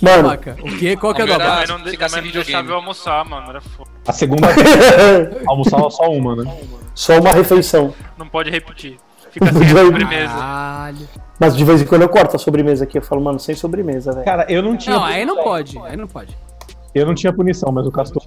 [0.00, 0.96] Mano, Vaca, o quê?
[0.96, 1.60] Qual que é o Não, da era- base?
[1.60, 2.68] Mas não, de- ficar sem não deixava videogame.
[2.70, 3.50] eu almoçar, mano.
[3.50, 3.90] Era foda.
[4.08, 4.48] A segunda
[5.46, 6.56] almoçava só uma, né?
[6.94, 7.94] só uma refeição.
[8.18, 8.96] Não pode repetir.
[9.30, 10.32] Fica sem a sobremesa.
[10.34, 11.08] Caralho.
[11.38, 12.98] Mas de vez em quando eu corto a sobremesa aqui.
[12.98, 14.24] Eu falo, mano, sem sobremesa, velho.
[14.24, 14.96] Cara, eu não tinha.
[14.96, 16.36] Não, aí não pode, aí não pode.
[16.94, 18.22] Eu não tinha punição, mas o Castor.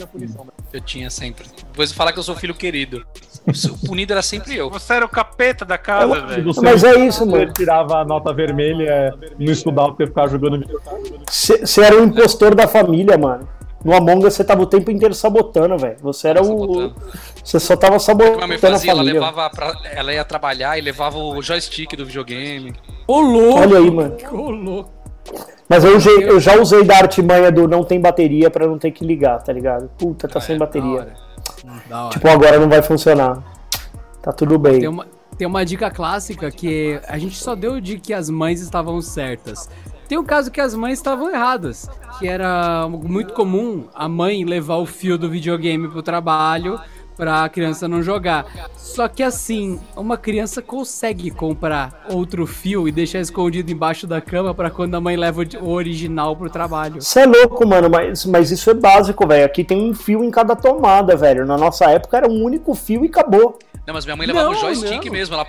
[0.74, 1.46] Eu tinha sempre.
[1.56, 3.06] Depois de falar que eu sou filho querido.
[3.48, 4.72] O punido era sempre eu.
[4.72, 6.44] Você era o capeta da casa, velho.
[6.46, 7.54] Você, Mas é isso, você mano.
[7.54, 11.22] tirava a nota vermelha, não estudava porque ficava jogando videogame.
[11.30, 13.48] Você era o impostor da família, mano.
[13.84, 15.98] No Among Us você tava o tempo inteiro sabotando, velho.
[16.02, 16.46] Você era o.
[16.46, 16.96] Sabotando.
[17.44, 20.26] Você só tava O que minha mãe sabotando a fazia, ela levava pra, ela ia
[20.26, 22.74] trabalhar e levava o joystick do videogame.
[23.08, 23.60] Ô louco!
[23.60, 24.18] Olha aí, mano.
[24.32, 24.92] Ô louco!
[25.68, 29.04] Mas eu, eu já usei da artimanha do não tem bateria pra não ter que
[29.06, 29.90] ligar, tá ligado?
[29.98, 30.90] Puta, tá Ah, sem é, Da bateria.
[31.00, 31.14] hora.
[31.90, 32.10] Da hora.
[32.10, 33.42] Tipo, agora não vai funcionar.
[34.22, 34.80] Tá tudo bem.
[34.80, 35.08] Tem uma,
[35.38, 39.70] tem uma dica clássica que a gente só deu de que as mães estavam certas.
[40.08, 41.90] Tem um caso que as mães estavam erradas,
[42.20, 46.80] que era muito comum a mãe levar o fio do videogame pro trabalho
[47.16, 48.46] pra criança não jogar.
[48.78, 54.54] Só que assim, uma criança consegue comprar outro fio e deixar escondido embaixo da cama
[54.54, 57.02] pra quando a mãe leva o original pro trabalho.
[57.02, 59.46] Você é louco, mano, mas, mas isso é básico, velho.
[59.46, 61.46] Aqui tem um fio em cada tomada, velho.
[61.46, 63.58] Na nossa época era um único fio e acabou.
[63.86, 65.12] Não, mas minha mãe levava Não, o joystick não.
[65.12, 65.36] mesmo.
[65.36, 65.46] Ela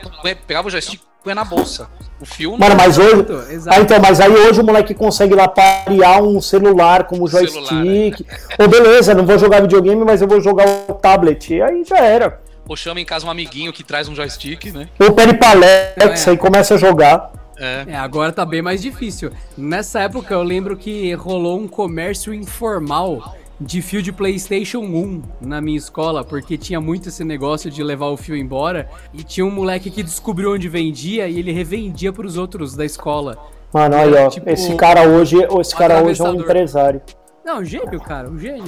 [0.46, 1.88] pegava o joystick e punha na bolsa.
[2.20, 2.58] O fio não.
[2.58, 3.20] Mano, mas hoje.
[3.20, 3.76] Exato, exato.
[3.76, 8.26] Ah, então, mas aí hoje o moleque consegue lá parear um celular como Celular, joystick.
[8.58, 11.52] Ô, beleza, não vou jogar videogame, mas eu vou jogar o tablet.
[11.54, 12.40] E aí já era.
[12.68, 14.88] Ou chama em casa um amiguinho que traz um joystick, né?
[14.98, 16.34] Ou pede pra Alexa É.
[16.34, 17.32] e começa a jogar.
[17.58, 17.84] É.
[17.88, 19.30] É, agora tá bem mais difícil.
[19.56, 25.60] Nessa época eu lembro que rolou um comércio informal de fio de PlayStation 1 na
[25.60, 28.88] minha escola, porque tinha muito esse negócio de levar o fio embora.
[29.14, 33.36] E tinha um moleque que descobriu onde vendia e ele revendia pros outros da escola.
[33.72, 34.28] Mano, aí, ó.
[34.28, 37.00] Tipo, esse cara hoje, esse cara hoje é um empresário.
[37.44, 38.64] Não, gênio, cara, um gênio.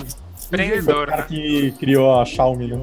[0.46, 2.76] Empreendedor, O cara que criou a Xiaomi, né?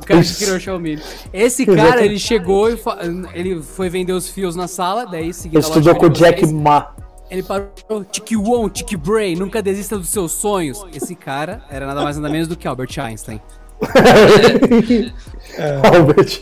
[0.00, 0.98] O cara que criou o Xiaomi.
[1.32, 2.98] Esse cara, ele chegou e fa-
[3.32, 6.90] ele foi vender os fios na sala, daí seguindo a estudou com o Jack Ma.
[7.32, 10.84] Ele parou, Tiki Won, Tiki Brain, nunca desista dos seus sonhos.
[10.94, 13.40] Esse cara era nada mais nada menos do que Albert Einstein.
[15.82, 16.40] Albert.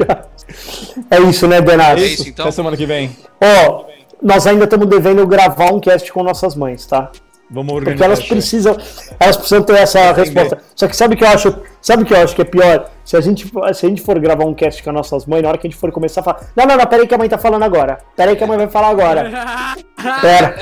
[1.08, 2.00] É isso, né, Benato?
[2.00, 2.44] É isso, então.
[2.44, 3.16] Até semana que vem.
[3.40, 3.84] Ó,
[4.20, 7.12] nós ainda estamos devendo gravar um cast com nossas mães, tá?
[7.52, 8.04] Vamos Porque organizar.
[8.04, 8.38] elas isso aí.
[8.38, 8.76] precisam,
[9.18, 10.58] elas precisam ter essa resposta.
[10.76, 11.52] Só que sabe o que eu acho?
[11.82, 12.88] Sabe o que eu acho que é pior?
[13.04, 15.48] Se a gente, se a gente for gravar um cast com as nossas mães, na
[15.48, 17.28] hora que a gente for começar a falar, não, não, não, peraí que a mãe
[17.28, 17.98] tá falando agora.
[18.14, 19.30] Peraí que a mãe vai falar agora.
[20.22, 20.54] Pera.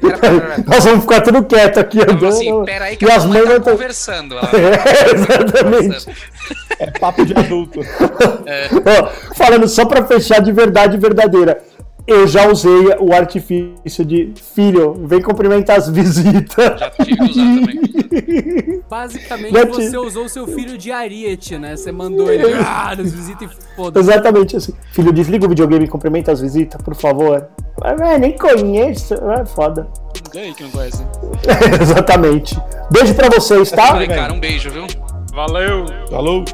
[0.00, 0.64] Pera, pera, pera.
[0.66, 2.28] Nós vamos ficar tudo quieto aqui Então, andando.
[2.28, 4.38] assim, pera aí que e a as mãe mães tá conversando.
[4.38, 4.50] Ela...
[4.54, 6.06] É, exatamente.
[6.78, 7.80] É papo de adulto.
[7.80, 11.62] Ó, falando só pra fechar de verdade verdadeira.
[12.06, 16.78] Eu já usei o artifício de filho, vem cumprimentar as visitas.
[16.78, 17.80] Já tive que usar também.
[18.90, 21.76] Basicamente, Já você usou seu filho de Ariete, né?
[21.76, 24.08] Você mandou ele ah, nos visita e foda-se.
[24.08, 24.72] Exatamente assim.
[24.92, 27.48] Filho, desliga o videogame e cumprimenta as visitas, por favor.
[27.82, 29.14] Ah, nem conheço.
[29.14, 29.88] É foda.
[30.26, 31.04] Ninguém que não conhece.
[31.80, 32.58] Exatamente.
[32.90, 33.88] Beijo pra vocês, tá?
[33.88, 34.86] Falei, cara, um beijo, viu?
[35.32, 35.86] Valeu!
[36.10, 36.44] Falou.